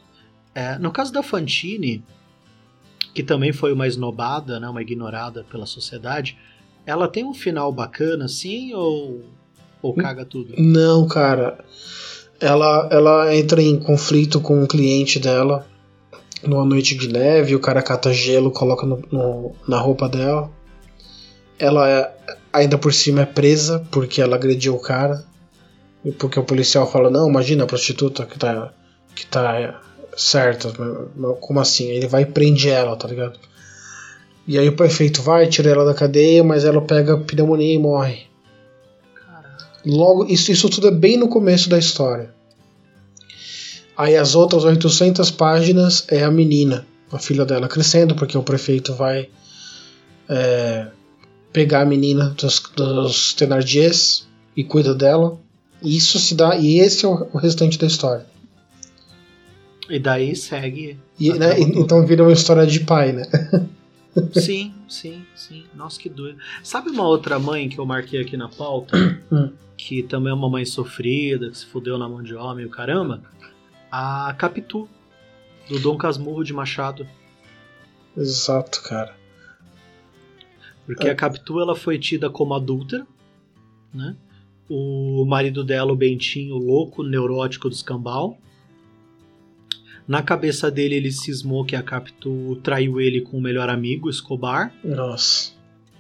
É, 0.56 0.80
no 0.80 0.91
caso 0.91 1.13
da 1.13 1.21
Fantine, 1.21 2.04
que 3.13 3.21
também 3.21 3.54
foi 3.54 3.71
uma 3.71 3.86
esnobada, 3.86 4.60
né, 4.60 4.67
uma 4.67 4.82
ignorada 4.82 5.43
pela 5.52 5.67
sociedade, 5.67 6.36
ela 6.84 7.08
tem 7.08 7.23
um 7.23 7.34
final 7.34 7.71
bacana, 7.71 8.26
assim, 8.26 8.73
ou, 8.73 9.23
ou 9.88 9.95
caga 9.95 10.26
tudo? 10.26 10.54
Não, 10.58 11.08
cara. 11.08 11.60
Ela, 12.39 12.88
ela 12.91 13.36
entra 13.36 13.62
em 13.62 13.78
conflito 13.78 14.39
com 14.39 14.62
um 14.62 14.67
cliente 14.67 15.19
dela 15.19 15.65
numa 16.43 16.65
noite 16.65 16.95
de 16.95 17.08
neve, 17.08 17.56
o 17.56 17.60
cara 17.60 17.82
cata 17.82 18.13
gelo, 18.13 18.52
coloca 18.52 18.86
no, 18.86 19.02
no, 19.12 19.56
na 19.67 19.80
roupa 19.80 20.08
dela. 20.08 20.52
Ela 21.58 21.89
é, 21.89 22.13
ainda 22.54 22.78
por 22.78 22.93
cima 22.93 23.21
é 23.21 23.26
presa 23.26 23.86
porque 23.91 24.21
ela 24.21 24.36
agrediu 24.36 24.76
o 24.76 24.80
cara. 24.80 25.23
E 26.06 26.12
porque 26.12 26.39
o 26.39 26.43
policial 26.43 26.89
fala, 26.89 27.10
não, 27.10 27.28
imagina 27.28 27.63
a 27.63 27.67
prostituta 27.67 28.26
que 28.26 28.38
tá, 28.38 28.71
que 29.15 29.26
tá 29.26 29.82
certa. 30.15 30.71
Como 31.41 31.60
assim? 31.60 31.89
Ele 31.89 32.08
vai 32.08 32.21
e 32.21 32.26
prende 32.26 32.69
ela, 32.69 32.95
tá 32.95 33.08
ligado? 33.08 33.39
E 34.47 34.58
aí 34.58 34.69
o 34.69 34.76
prefeito 34.76 35.21
vai, 35.21 35.47
tira 35.47 35.69
ela 35.69 35.84
da 35.84 35.93
cadeia, 35.93 36.43
mas 36.43 36.63
ela 36.63 36.82
pega 36.82 37.17
pneumonia 37.17 37.76
e 37.76 37.80
morre. 37.80 38.28
Logo, 39.88 40.26
isso, 40.26 40.52
isso 40.52 40.69
tudo 40.69 40.89
é 40.89 40.91
bem 40.91 41.15
no 41.17 41.30
começo 41.30 41.69
da 41.69 41.80
história. 41.80 42.34
Aí 43.95 44.15
as 44.17 44.36
outras 44.36 44.65
800 44.65 45.32
páginas 45.32 46.06
é 46.10 46.23
a 46.23 46.30
menina, 46.30 46.86
a 47.12 47.17
filha 47.17 47.45
dela 47.45 47.69
crescendo, 47.69 48.13
porque 48.13 48.38
o 48.38 48.43
prefeito 48.43 48.93
vai 48.93 49.30
é, 50.28 50.88
pegar 51.54 51.82
a 51.82 51.86
menina 51.86 52.36
dos, 52.38 52.62
dos 52.76 53.34
Thenardiers 53.34 54.28
e 54.56 54.63
cuida 54.63 54.93
dela. 54.93 55.39
Isso 55.82 56.19
se 56.19 56.36
dá 56.36 56.58
e 56.58 56.80
esse 56.80 57.06
é 57.06 57.08
o, 57.08 57.28
o 57.34 57.38
restante 57.38 57.80
da 57.80 57.88
história. 57.88 58.26
E 59.89 60.00
daí 60.00 60.36
segue. 60.36 61.00
E, 61.17 61.32
né, 61.32 61.58
então 61.60 62.06
vira 62.06 62.23
uma 62.23 62.34
história 62.34 62.67
de 62.67 62.82
pai, 62.82 63.13
né? 63.13 63.26
sim, 64.34 64.74
sim, 64.88 65.26
sim. 65.36 65.66
Nossa, 65.76 66.00
que 66.00 66.10
doido. 66.10 66.40
Sabe 66.64 66.90
uma 66.90 67.08
outra 67.08 67.40
mãe 67.40 67.70
que 67.70 67.80
eu 67.80 67.86
marquei 67.86 68.22
aqui 68.22 68.38
na 68.38 68.50
pauta? 68.50 68.98
Hum. 69.30 69.52
que 69.76 70.02
também 70.04 70.32
é 70.32 70.34
uma 70.34 70.50
mãe 70.50 70.64
sofrida, 70.64 71.50
que 71.50 71.58
se 71.58 71.66
fudeu 71.66 71.98
na 71.98 72.08
mão 72.08 72.24
de 72.24 72.34
homem, 72.34 72.66
o 72.66 72.70
caramba? 72.70 73.22
A 73.92 74.34
Capitu, 74.38 74.88
do 75.68 75.78
Dom 75.80 75.98
Casmurro 75.98 76.46
de 76.46 76.54
Machado. 76.54 77.06
Exato, 78.16 78.82
cara. 78.84 79.14
Porque 80.86 81.08
é. 81.08 81.12
a 81.12 81.16
Capitu 81.16 81.60
ela 81.60 81.76
foi 81.76 82.00
tida 82.00 82.30
como 82.30 82.54
adúltera, 82.54 83.06
né? 83.94 84.16
O 84.70 85.26
marido 85.26 85.64
dela, 85.64 85.92
o 85.92 85.96
Bentinho, 85.96 86.56
louco, 86.56 87.04
neurótico 87.04 87.68
do 87.70 87.76
escambau. 87.76 88.38
Na 90.08 90.22
cabeça 90.22 90.72
dele, 90.72 90.96
ele 90.96 91.12
cismou 91.12 91.65
que 91.65 91.76
a 91.76 91.84
Capitu 91.84 92.56
traiu 92.63 93.02
ele 93.02 93.22
com 93.22 93.38
o 93.38 93.41
melhor 93.41 93.70
amigo, 93.70 94.10
Escobar. 94.10 94.74
Nossa. 94.84 95.52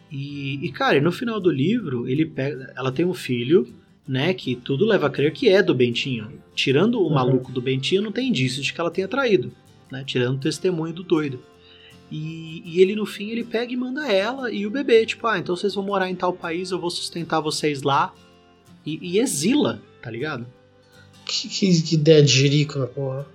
E, 0.09 0.65
e, 0.65 0.71
cara, 0.71 1.01
no 1.01 1.11
final 1.11 1.39
do 1.39 1.51
livro, 1.51 2.07
ele 2.07 2.25
pega, 2.25 2.73
ela 2.75 2.91
tem 2.91 3.05
um 3.05 3.13
filho, 3.13 3.67
né, 4.07 4.33
que 4.33 4.55
tudo 4.55 4.85
leva 4.85 5.07
a 5.07 5.09
crer 5.09 5.33
que 5.33 5.49
é 5.49 5.61
do 5.61 5.75
Bentinho. 5.75 6.41
Tirando 6.55 6.95
o 6.95 7.03
uhum. 7.03 7.13
maluco 7.13 7.51
do 7.51 7.61
Bentinho, 7.61 8.01
não 8.01 8.11
tem 8.11 8.29
indício 8.29 8.63
de 8.63 8.71
que 8.71 8.79
ela 8.79 8.89
tenha 8.89 9.07
traído, 9.07 9.51
né, 9.91 10.03
tirando 10.05 10.37
o 10.37 10.39
testemunho 10.39 10.93
do 10.93 11.03
doido. 11.03 11.41
E, 12.09 12.63
e, 12.65 12.81
ele 12.81 12.95
no 12.95 13.05
fim 13.05 13.31
ele 13.31 13.43
pega 13.43 13.73
e 13.73 13.75
manda 13.75 14.09
ela 14.09 14.49
e 14.49 14.65
o 14.65 14.71
bebê, 14.71 15.05
tipo, 15.05 15.27
ah, 15.27 15.37
então 15.37 15.57
vocês 15.57 15.75
vão 15.75 15.83
morar 15.83 16.09
em 16.09 16.15
tal 16.15 16.31
país, 16.31 16.71
eu 16.71 16.79
vou 16.79 16.89
sustentar 16.89 17.41
vocês 17.41 17.81
lá. 17.81 18.13
E, 18.85 18.97
e 19.01 19.19
exila, 19.19 19.81
tá 20.01 20.09
ligado? 20.09 20.47
Que, 21.25 21.49
que, 21.49 21.81
que 21.81 21.95
ideia 21.95 22.23
de 22.23 22.31
jerico 22.31 22.79
na 22.79 22.87
porra. 22.87 23.27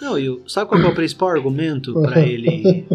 Não, 0.00 0.18
e 0.18 0.42
sabe 0.46 0.68
qual 0.68 0.80
é 0.80 0.86
o 0.86 0.94
principal 0.94 1.30
argumento 1.30 1.92
para 1.94 2.20
ele 2.26 2.86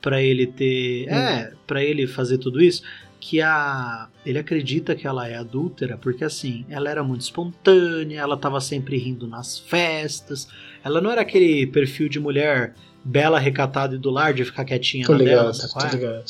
para 0.00 0.22
ele 0.22 0.46
ter, 0.46 1.08
é, 1.08 1.52
para 1.66 1.82
ele 1.84 2.06
fazer 2.06 2.38
tudo 2.38 2.60
isso? 2.60 2.82
Que 3.18 3.40
a 3.42 4.08
ele 4.24 4.38
acredita 4.38 4.94
que 4.94 5.06
ela 5.06 5.28
é 5.28 5.36
adúltera 5.36 5.98
porque 5.98 6.24
assim, 6.24 6.64
ela 6.68 6.90
era 6.90 7.02
muito 7.02 7.20
espontânea, 7.22 8.20
ela 8.20 8.36
tava 8.36 8.60
sempre 8.60 8.96
rindo 8.96 9.26
nas 9.26 9.58
festas. 9.58 10.48
Ela 10.82 11.00
não 11.00 11.10
era 11.10 11.20
aquele 11.20 11.66
perfil 11.66 12.08
de 12.08 12.18
mulher 12.18 12.74
bela, 13.04 13.38
recatada 13.38 13.94
e 13.94 13.98
do 13.98 14.10
lar 14.10 14.32
de 14.32 14.44
ficar 14.44 14.64
quietinha 14.64 15.06
tô 15.06 15.12
na 15.12 15.18
ligado, 15.18 15.52
dela, 15.52 15.52
tá 15.52 15.88
tô 15.88 16.06
é? 16.06 16.24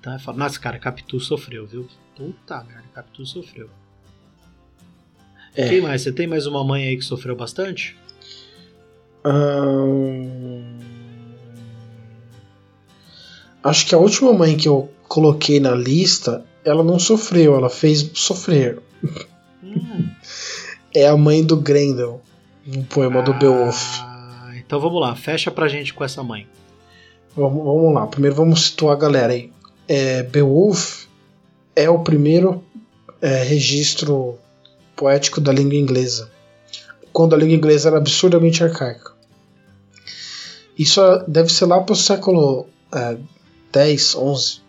Então 0.00 0.12
eu 0.12 0.18
falo, 0.18 0.38
nossa, 0.38 0.60
cara, 0.60 0.78
Capitu 0.78 1.18
sofreu, 1.18 1.66
viu? 1.66 1.88
Puta 2.14 2.62
merda, 2.64 2.84
Capitu 2.94 3.24
sofreu. 3.24 3.70
É. 5.54 5.68
Quem 5.68 5.80
mais? 5.80 6.02
Você 6.02 6.12
tem 6.12 6.26
mais 6.26 6.46
uma 6.46 6.64
mãe 6.64 6.84
aí 6.84 6.96
que 6.96 7.04
sofreu 7.04 7.34
bastante? 7.34 7.96
Acho 13.62 13.86
que 13.86 13.94
a 13.94 13.98
última 13.98 14.32
mãe 14.32 14.56
que 14.56 14.68
eu 14.68 14.90
coloquei 15.08 15.58
na 15.58 15.74
lista, 15.74 16.44
ela 16.64 16.84
não 16.84 16.98
sofreu, 16.98 17.56
ela 17.56 17.70
fez 17.70 18.10
sofrer. 18.14 18.78
Hum. 19.62 20.10
é 20.94 21.08
a 21.08 21.16
mãe 21.16 21.42
do 21.42 21.56
Grendel, 21.56 22.20
um 22.66 22.82
poema 22.84 23.20
ah, 23.20 23.22
do 23.22 23.34
Beowulf. 23.34 24.00
Então 24.56 24.78
vamos 24.78 25.00
lá, 25.00 25.16
fecha 25.16 25.50
pra 25.50 25.66
gente 25.66 25.94
com 25.94 26.04
essa 26.04 26.22
mãe. 26.22 26.46
Vamos, 27.34 27.64
vamos 27.64 27.94
lá, 27.94 28.06
primeiro 28.06 28.36
vamos 28.36 28.66
situar 28.66 28.94
a 28.94 28.98
galera 28.98 29.32
aí. 29.32 29.50
É, 29.88 30.22
Beowulf 30.22 31.06
é 31.74 31.90
o 31.90 31.98
primeiro 31.98 32.62
é, 33.20 33.42
registro 33.42 34.38
poético 34.94 35.40
da 35.40 35.52
língua 35.52 35.74
inglesa, 35.74 36.30
quando 37.12 37.34
a 37.34 37.38
língua 37.38 37.56
inglesa 37.56 37.88
era 37.88 37.98
absurdamente 37.98 38.62
arcaica. 38.62 39.13
Isso 40.78 41.00
deve 41.28 41.52
ser 41.52 41.66
lá 41.66 41.80
para 41.80 41.92
o 41.92 41.96
século 41.96 42.66
é, 42.92 43.16
10, 43.72 44.16
11, 44.16 44.60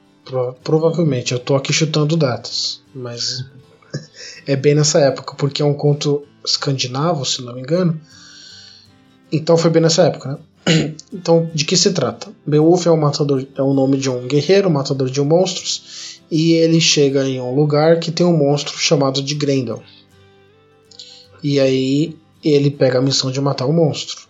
provavelmente. 0.64 1.32
Eu 1.32 1.38
estou 1.38 1.56
aqui 1.56 1.74
chutando 1.74 2.16
datas, 2.18 2.82
mas 2.94 3.46
é 4.46 4.56
bem 4.56 4.76
nessa 4.76 5.00
época, 5.00 5.36
porque 5.36 5.62
é 5.62 5.66
um 5.66 5.74
conto 5.74 6.24
escandinavo, 6.44 7.26
se 7.26 7.42
não 7.42 7.54
me 7.54 7.62
engano. 7.62 8.00
Então 9.32 9.58
foi 9.58 9.70
bem 9.70 9.82
nessa 9.82 10.04
época, 10.04 10.30
né? 10.30 10.38
Então, 11.14 11.50
de 11.54 11.64
que 11.64 11.78
se 11.78 11.94
trata? 11.94 12.32
Beowulf 12.46 12.88
é, 12.88 12.96
matador, 12.96 13.46
é 13.56 13.62
o 13.62 13.74
nome 13.74 13.98
de 13.98 14.10
um 14.10 14.28
guerreiro, 14.28 14.70
matador 14.70 15.10
de 15.10 15.22
monstros, 15.22 16.20
e 16.30 16.54
ele 16.54 16.82
chega 16.82 17.26
em 17.26 17.40
um 17.40 17.56
lugar 17.56 18.00
que 18.00 18.12
tem 18.12 18.26
um 18.26 18.36
monstro 18.36 18.78
chamado 18.78 19.24
de 19.24 19.34
Grendel. 19.34 19.82
E 21.42 21.60
aí 21.60 22.18
ele 22.44 22.70
pega 22.70 23.00
a 23.00 23.02
missão 23.02 23.32
de 23.32 23.40
matar 23.40 23.66
o 23.66 23.74
monstro. 23.74 24.25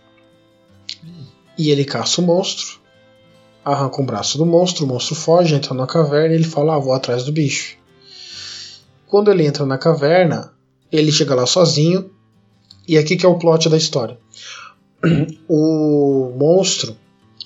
E 1.58 1.70
ele 1.70 1.84
caça 1.84 2.20
o 2.20 2.24
monstro, 2.24 2.78
arranca 3.64 4.00
um 4.00 4.06
braço 4.06 4.38
do 4.38 4.46
monstro, 4.46 4.84
o 4.84 4.88
monstro 4.88 5.14
foge, 5.14 5.54
entra 5.54 5.74
na 5.74 5.86
caverna 5.86 6.34
e 6.34 6.36
ele 6.36 6.44
fala: 6.44 6.76
ah, 6.76 6.78
vou 6.78 6.92
atrás 6.92 7.24
do 7.24 7.32
bicho. 7.32 7.76
Quando 9.06 9.30
ele 9.30 9.46
entra 9.46 9.64
na 9.64 9.78
caverna, 9.78 10.52
ele 10.90 11.10
chega 11.12 11.34
lá 11.34 11.46
sozinho, 11.46 12.10
e 12.86 12.98
aqui 12.98 13.16
que 13.16 13.26
é 13.26 13.28
o 13.28 13.38
plot 13.38 13.68
da 13.68 13.76
história. 13.76 14.18
O 15.48 16.32
monstro, 16.36 16.96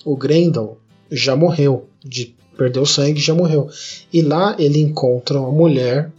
o 0.03 0.15
Grendel, 0.15 0.77
já 1.11 1.35
morreu, 1.35 1.87
de 2.03 2.35
perdeu 2.57 2.85
sangue, 2.85 3.19
já 3.19 3.33
morreu. 3.33 3.69
E 4.11 4.21
lá 4.21 4.55
ele 4.57 4.79
encontra 4.79 5.39
uma 5.39 5.51
mulher 5.51 6.11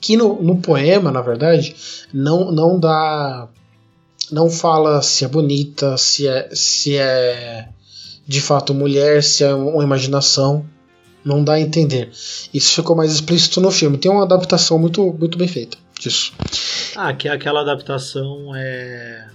que 0.00 0.16
no, 0.16 0.42
no 0.42 0.56
poema, 0.56 1.10
na 1.10 1.20
verdade, 1.20 1.74
não, 2.12 2.50
não 2.50 2.78
dá 2.78 3.48
não 4.32 4.50
fala 4.50 5.02
se 5.02 5.24
é 5.24 5.28
bonita, 5.28 5.96
se 5.96 6.26
é, 6.26 6.48
se 6.52 6.96
é 6.96 7.68
de 8.26 8.40
fato 8.40 8.72
mulher, 8.72 9.22
se 9.22 9.44
é 9.44 9.54
uma 9.54 9.84
imaginação. 9.84 10.64
Não 11.24 11.44
dá 11.44 11.52
a 11.52 11.60
entender. 11.60 12.10
Isso 12.52 12.74
ficou 12.74 12.96
mais 12.96 13.12
explícito 13.12 13.60
no 13.60 13.70
filme. 13.70 13.96
Tem 13.96 14.10
uma 14.10 14.24
adaptação 14.24 14.76
muito, 14.76 15.12
muito 15.12 15.38
bem 15.38 15.46
feita 15.46 15.78
disso. 16.00 16.32
Ah, 16.96 17.14
que 17.14 17.28
aquela 17.28 17.60
adaptação 17.60 18.52
é. 18.56 19.28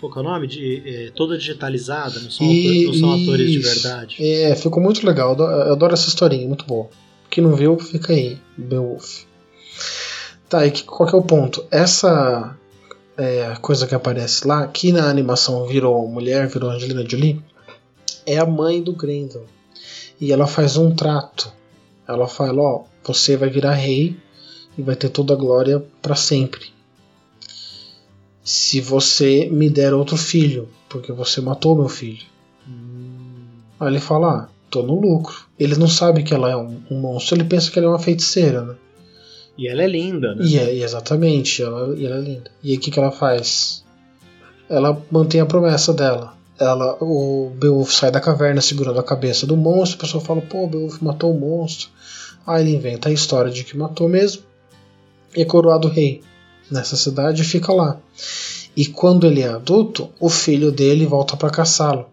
Qual 0.00 0.12
é 0.16 0.18
o 0.18 0.22
nome? 0.22 0.46
De, 0.46 0.82
é, 0.86 1.10
toda 1.14 1.36
digitalizada, 1.36 2.18
não 2.18 2.30
são, 2.30 2.46
e, 2.46 2.86
não 2.86 2.94
são 2.94 3.22
atores 3.22 3.50
de 3.50 3.58
verdade. 3.58 4.16
É, 4.18 4.54
ficou 4.56 4.82
muito 4.82 5.06
legal. 5.06 5.36
Eu 5.38 5.72
adoro 5.72 5.92
essa 5.92 6.08
historinha, 6.08 6.48
muito 6.48 6.64
boa. 6.64 6.88
Quem 7.30 7.44
não 7.44 7.54
viu, 7.54 7.78
fica 7.78 8.12
aí. 8.12 8.38
Beowulf. 8.56 9.24
Tá, 10.48 10.66
e 10.66 10.72
qual 10.82 11.08
que 11.08 11.14
é 11.14 11.18
o 11.18 11.22
ponto? 11.22 11.64
Essa 11.70 12.56
é, 13.22 13.56
coisa 13.60 13.86
que 13.86 13.94
aparece 13.94 14.46
lá, 14.46 14.66
que 14.66 14.92
na 14.92 15.08
animação 15.08 15.66
virou 15.66 16.06
mulher, 16.08 16.48
virou 16.48 16.70
Angelina 16.70 17.08
Jolie, 17.08 17.42
é 18.26 18.38
a 18.38 18.46
mãe 18.46 18.82
do 18.82 18.92
Grendel. 18.92 19.46
E 20.20 20.32
ela 20.32 20.46
faz 20.46 20.76
um 20.76 20.94
trato. 20.94 21.52
Ela 22.06 22.28
fala: 22.28 22.62
Ó, 22.62 22.84
você 23.04 23.36
vai 23.36 23.48
virar 23.48 23.74
rei 23.74 24.16
e 24.76 24.82
vai 24.82 24.96
ter 24.96 25.08
toda 25.08 25.34
a 25.34 25.36
glória 25.36 25.84
para 26.00 26.14
sempre. 26.14 26.72
Se 28.44 28.80
você 28.80 29.48
me 29.50 29.70
der 29.70 29.94
outro 29.94 30.16
filho, 30.16 30.68
porque 30.88 31.12
você 31.12 31.40
matou 31.40 31.76
meu 31.76 31.88
filho. 31.88 32.24
Hum. 32.68 33.44
Aí 33.78 33.88
ele 33.88 34.00
fala: 34.00 34.32
ah, 34.32 34.48
tô 34.70 34.82
no 34.82 35.00
lucro. 35.00 35.46
Ele 35.58 35.76
não 35.76 35.88
sabe 35.88 36.22
que 36.22 36.34
ela 36.34 36.50
é 36.50 36.56
um, 36.56 36.80
um 36.90 37.00
monstro, 37.00 37.36
ele 37.36 37.44
pensa 37.44 37.70
que 37.70 37.78
ela 37.78 37.88
é 37.88 37.90
uma 37.90 37.98
feiticeira, 37.98 38.62
né? 38.62 38.74
E 39.62 39.68
ela 39.68 39.82
é 39.82 39.86
linda, 39.86 40.34
né? 40.34 40.44
E 40.44 40.58
é, 40.58 40.74
exatamente, 40.74 41.62
ela, 41.62 41.94
e 41.96 42.04
ela 42.04 42.16
é 42.16 42.20
linda. 42.20 42.50
E 42.62 42.70
aí 42.70 42.76
o 42.76 42.80
que, 42.80 42.90
que 42.90 42.98
ela 42.98 43.12
faz? 43.12 43.82
ela 44.72 45.00
mantém 45.10 45.38
a 45.38 45.46
promessa 45.46 45.92
dela. 45.92 46.34
Ela, 46.58 46.96
o 47.02 47.50
Beowulf 47.56 47.92
sai 47.92 48.10
da 48.10 48.20
caverna 48.20 48.62
segurando 48.62 48.98
a 48.98 49.02
cabeça 49.02 49.46
do 49.46 49.54
monstro. 49.54 49.98
A 49.98 50.00
pessoa 50.00 50.24
fala: 50.24 50.40
pô, 50.40 50.66
Beowulf 50.66 51.02
matou 51.02 51.30
o 51.30 51.38
monstro. 51.38 51.90
Aí 52.46 52.62
ele 52.62 52.76
inventa 52.76 53.10
a 53.10 53.12
história 53.12 53.50
de 53.50 53.64
que 53.64 53.76
matou 53.76 54.08
mesmo. 54.08 54.42
E 55.36 55.42
é 55.42 55.44
coroado 55.44 55.88
rei 55.88 56.22
nessa 56.70 56.96
cidade 56.96 57.42
e 57.42 57.44
fica 57.44 57.72
lá. 57.72 58.00
E 58.74 58.86
quando 58.86 59.26
ele 59.26 59.42
é 59.42 59.48
adulto, 59.48 60.10
o 60.18 60.30
filho 60.30 60.72
dele 60.72 61.04
volta 61.04 61.36
para 61.36 61.50
caçá-lo. 61.50 62.06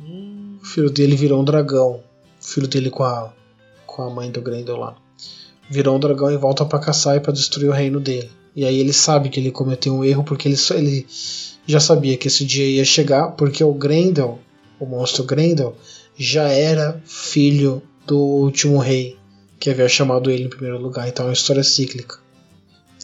O 0.00 0.64
filho 0.64 0.90
dele 0.90 1.14
virou 1.14 1.40
um 1.40 1.44
dragão. 1.44 2.00
O 2.40 2.44
filho 2.44 2.66
dele 2.66 2.90
com 2.90 3.04
a, 3.04 3.32
com 3.86 4.02
a 4.02 4.10
mãe 4.10 4.30
do 4.30 4.40
Grendel 4.40 4.76
lá. 4.76 4.96
Virou 5.68 5.96
um 5.96 6.00
dragão 6.00 6.30
e 6.30 6.36
volta 6.36 6.64
para 6.64 6.78
caçar 6.78 7.16
e 7.16 7.20
para 7.20 7.32
destruir 7.32 7.68
o 7.68 7.72
reino 7.72 8.00
dele. 8.00 8.30
E 8.54 8.64
aí 8.64 8.78
ele 8.78 8.92
sabe 8.92 9.28
que 9.28 9.38
ele 9.38 9.50
cometeu 9.50 9.94
um 9.94 10.04
erro 10.04 10.24
porque 10.24 10.48
ele, 10.48 10.56
ele 10.74 11.06
já 11.66 11.80
sabia 11.80 12.16
que 12.16 12.28
esse 12.28 12.44
dia 12.44 12.64
ia 12.64 12.84
chegar, 12.84 13.32
porque 13.32 13.62
o 13.62 13.74
Grendel, 13.74 14.38
o 14.78 14.86
monstro 14.86 15.24
Grendel, 15.24 15.76
já 16.16 16.48
era 16.48 17.00
filho 17.04 17.82
do 18.06 18.18
último 18.18 18.78
rei 18.78 19.18
que 19.58 19.70
havia 19.70 19.88
chamado 19.88 20.30
ele 20.30 20.44
em 20.44 20.48
primeiro 20.48 20.78
lugar. 20.78 21.08
Então 21.08 21.26
é 21.26 21.28
uma 21.28 21.34
história 21.34 21.62
cíclica. 21.62 22.18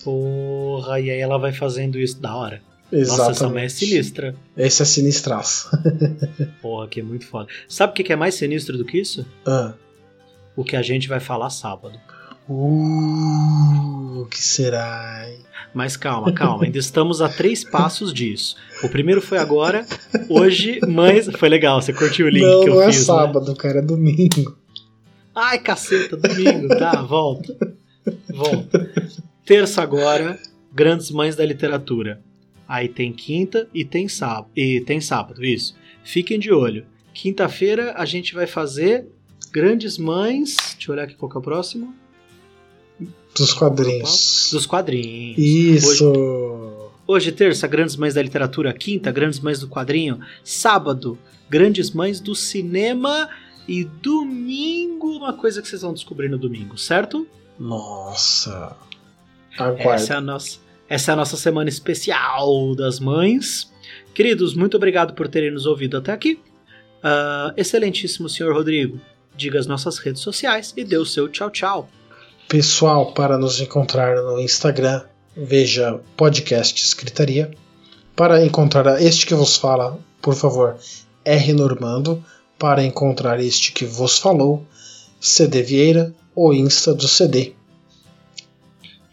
Porra, 0.04 1.00
e 1.00 1.10
aí 1.10 1.18
ela 1.20 1.38
vai 1.38 1.52
fazendo 1.52 1.98
isso 1.98 2.20
da 2.20 2.34
hora. 2.34 2.62
Exatamente. 2.90 3.18
Nossa, 3.18 3.30
essa 3.30 3.48
mulher 3.48 3.64
é 3.64 3.68
sinistra. 3.68 4.36
Esse 4.56 4.82
é 4.82 4.84
sinistraço. 4.84 5.70
Porra, 6.60 6.88
que 6.88 7.00
é 7.00 7.02
muito 7.02 7.26
foda. 7.26 7.48
Sabe 7.66 7.92
o 7.92 7.94
que 7.94 8.12
é 8.12 8.16
mais 8.16 8.34
sinistro 8.34 8.76
do 8.76 8.84
que 8.84 8.98
isso? 8.98 9.24
ah. 9.46 9.74
O 10.54 10.62
que 10.62 10.76
a 10.76 10.82
gente 10.82 11.08
vai 11.08 11.18
falar 11.18 11.48
sábado. 11.48 11.98
Uh, 12.48 14.22
o 14.22 14.26
que 14.26 14.42
será? 14.42 15.28
Mas 15.72 15.96
calma, 15.96 16.32
calma, 16.32 16.64
ainda 16.64 16.78
estamos 16.78 17.22
a 17.22 17.28
três 17.28 17.64
passos 17.64 18.12
disso. 18.12 18.56
O 18.82 18.88
primeiro 18.88 19.22
foi 19.22 19.38
agora, 19.38 19.86
hoje, 20.28 20.80
mas. 20.86 21.26
Foi 21.38 21.48
legal, 21.48 21.80
você 21.80 21.92
curtiu 21.92 22.26
o 22.26 22.28
link 22.28 22.42
não, 22.42 22.62
que 22.62 22.68
eu 22.68 22.74
não 22.74 22.86
fiz. 22.86 23.00
é 23.00 23.04
sábado, 23.04 23.50
né? 23.50 23.56
cara, 23.58 23.78
é 23.78 23.82
domingo. 23.82 24.56
Ai, 25.34 25.58
caceta, 25.58 26.16
domingo, 26.16 26.68
tá, 26.68 27.00
volta. 27.02 27.56
Volta. 28.28 28.90
Terça 29.46 29.82
agora, 29.82 30.38
Grandes 30.72 31.10
Mães 31.10 31.34
da 31.36 31.44
Literatura. 31.44 32.20
Aí 32.68 32.88
tem 32.88 33.12
quinta 33.12 33.68
e 33.72 33.84
tem 33.84 34.08
sábado. 34.08 34.48
E 34.54 34.80
tem 34.80 35.00
sábado, 35.00 35.44
isso. 35.44 35.74
Fiquem 36.04 36.38
de 36.38 36.52
olho. 36.52 36.84
Quinta-feira 37.14 37.94
a 37.96 38.04
gente 38.04 38.34
vai 38.34 38.46
fazer 38.46 39.06
Grandes 39.50 39.96
Mães. 39.96 40.56
Deixa 40.74 40.90
eu 40.90 40.94
olhar 40.94 41.04
aqui 41.04 41.14
qual 41.14 41.30
que 41.30 41.36
é 41.36 41.40
o 41.40 41.42
próximo. 41.42 42.01
Dos 43.36 43.52
quadrinhos. 43.52 44.48
Dos 44.52 44.66
quadrinhos. 44.66 45.38
Isso. 45.38 46.06
Hoje, 46.06 46.90
hoje, 47.06 47.32
terça, 47.32 47.66
Grandes 47.66 47.96
Mães 47.96 48.14
da 48.14 48.22
Literatura. 48.22 48.72
Quinta, 48.72 49.10
Grandes 49.10 49.40
Mães 49.40 49.60
do 49.60 49.68
Quadrinho. 49.68 50.20
Sábado, 50.44 51.18
Grandes 51.48 51.90
Mães 51.90 52.20
do 52.20 52.34
Cinema. 52.34 53.28
E 53.66 53.84
domingo, 53.84 55.16
uma 55.16 55.32
coisa 55.32 55.62
que 55.62 55.68
vocês 55.68 55.82
vão 55.82 55.94
descobrir 55.94 56.28
no 56.28 56.36
domingo, 56.36 56.76
certo? 56.76 57.26
Nossa. 57.58 58.76
Essa 59.52 59.64
Aguarda. 59.64 60.12
é, 60.12 60.16
a 60.16 60.20
nossa, 60.20 60.58
essa 60.88 61.10
é 61.10 61.14
a 61.14 61.16
nossa 61.16 61.36
semana 61.36 61.68
especial 61.68 62.74
das 62.74 62.98
mães. 62.98 63.70
Queridos, 64.14 64.54
muito 64.54 64.76
obrigado 64.76 65.14
por 65.14 65.28
terem 65.28 65.50
nos 65.50 65.64
ouvido 65.64 65.96
até 65.96 66.12
aqui. 66.12 66.40
Ah, 67.02 67.52
excelentíssimo 67.56 68.28
senhor 68.28 68.54
Rodrigo, 68.54 69.00
diga 69.36 69.58
as 69.58 69.66
nossas 69.66 69.98
redes 69.98 70.22
sociais 70.22 70.72
e 70.76 70.84
dê 70.84 70.96
o 70.96 71.06
seu 71.06 71.28
tchau 71.28 71.50
tchau. 71.50 71.88
Pessoal, 72.52 73.14
para 73.14 73.38
nos 73.38 73.62
encontrar 73.62 74.14
no 74.14 74.38
Instagram, 74.38 75.02
veja 75.34 75.98
podcast 76.14 76.78
Escritaria. 76.84 77.50
Para 78.14 78.44
encontrar 78.44 79.00
este 79.00 79.24
que 79.24 79.34
vos 79.34 79.56
fala, 79.56 79.98
por 80.20 80.34
favor, 80.34 80.76
R 81.24 81.52
Normando. 81.54 82.22
Para 82.58 82.84
encontrar 82.84 83.40
este 83.40 83.72
que 83.72 83.86
vos 83.86 84.18
falou, 84.18 84.66
CD 85.18 85.62
Vieira, 85.62 86.14
o 86.36 86.52
Insta 86.52 86.92
do 86.92 87.08
CD. 87.08 87.54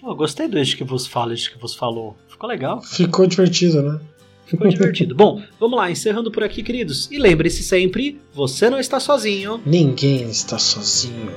Pô, 0.02 0.14
gostei 0.16 0.50
do 0.50 0.60
este 0.60 0.76
que 0.76 0.84
vos 0.84 1.08
fala, 1.08 1.34
este 1.34 1.54
que 1.54 1.58
vos 1.58 1.74
falou. 1.74 2.18
Ficou 2.28 2.50
legal. 2.50 2.82
Ficou 2.82 3.26
divertido, 3.26 3.82
né? 3.82 4.02
Ficou 4.48 4.68
divertido. 4.68 5.16
Bom, 5.16 5.42
vamos 5.58 5.78
lá, 5.78 5.90
encerrando 5.90 6.30
por 6.30 6.44
aqui, 6.44 6.62
queridos. 6.62 7.10
E 7.10 7.18
lembre-se 7.18 7.64
sempre, 7.64 8.20
você 8.34 8.70
não 8.70 8.82
está 8.82 9.00
sozinho. 9.00 9.62
Ninguém 9.66 10.30
está 10.30 10.60
sozinho. 10.60 11.32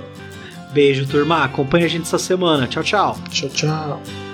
Beijo, 0.72 1.06
turma. 1.06 1.44
Acompanhe 1.44 1.84
a 1.84 1.88
gente 1.88 2.02
essa 2.04 2.18
semana. 2.18 2.66
Tchau, 2.66 2.82
tchau. 2.82 3.18
Tchau, 3.30 3.48
tchau. 3.50 4.31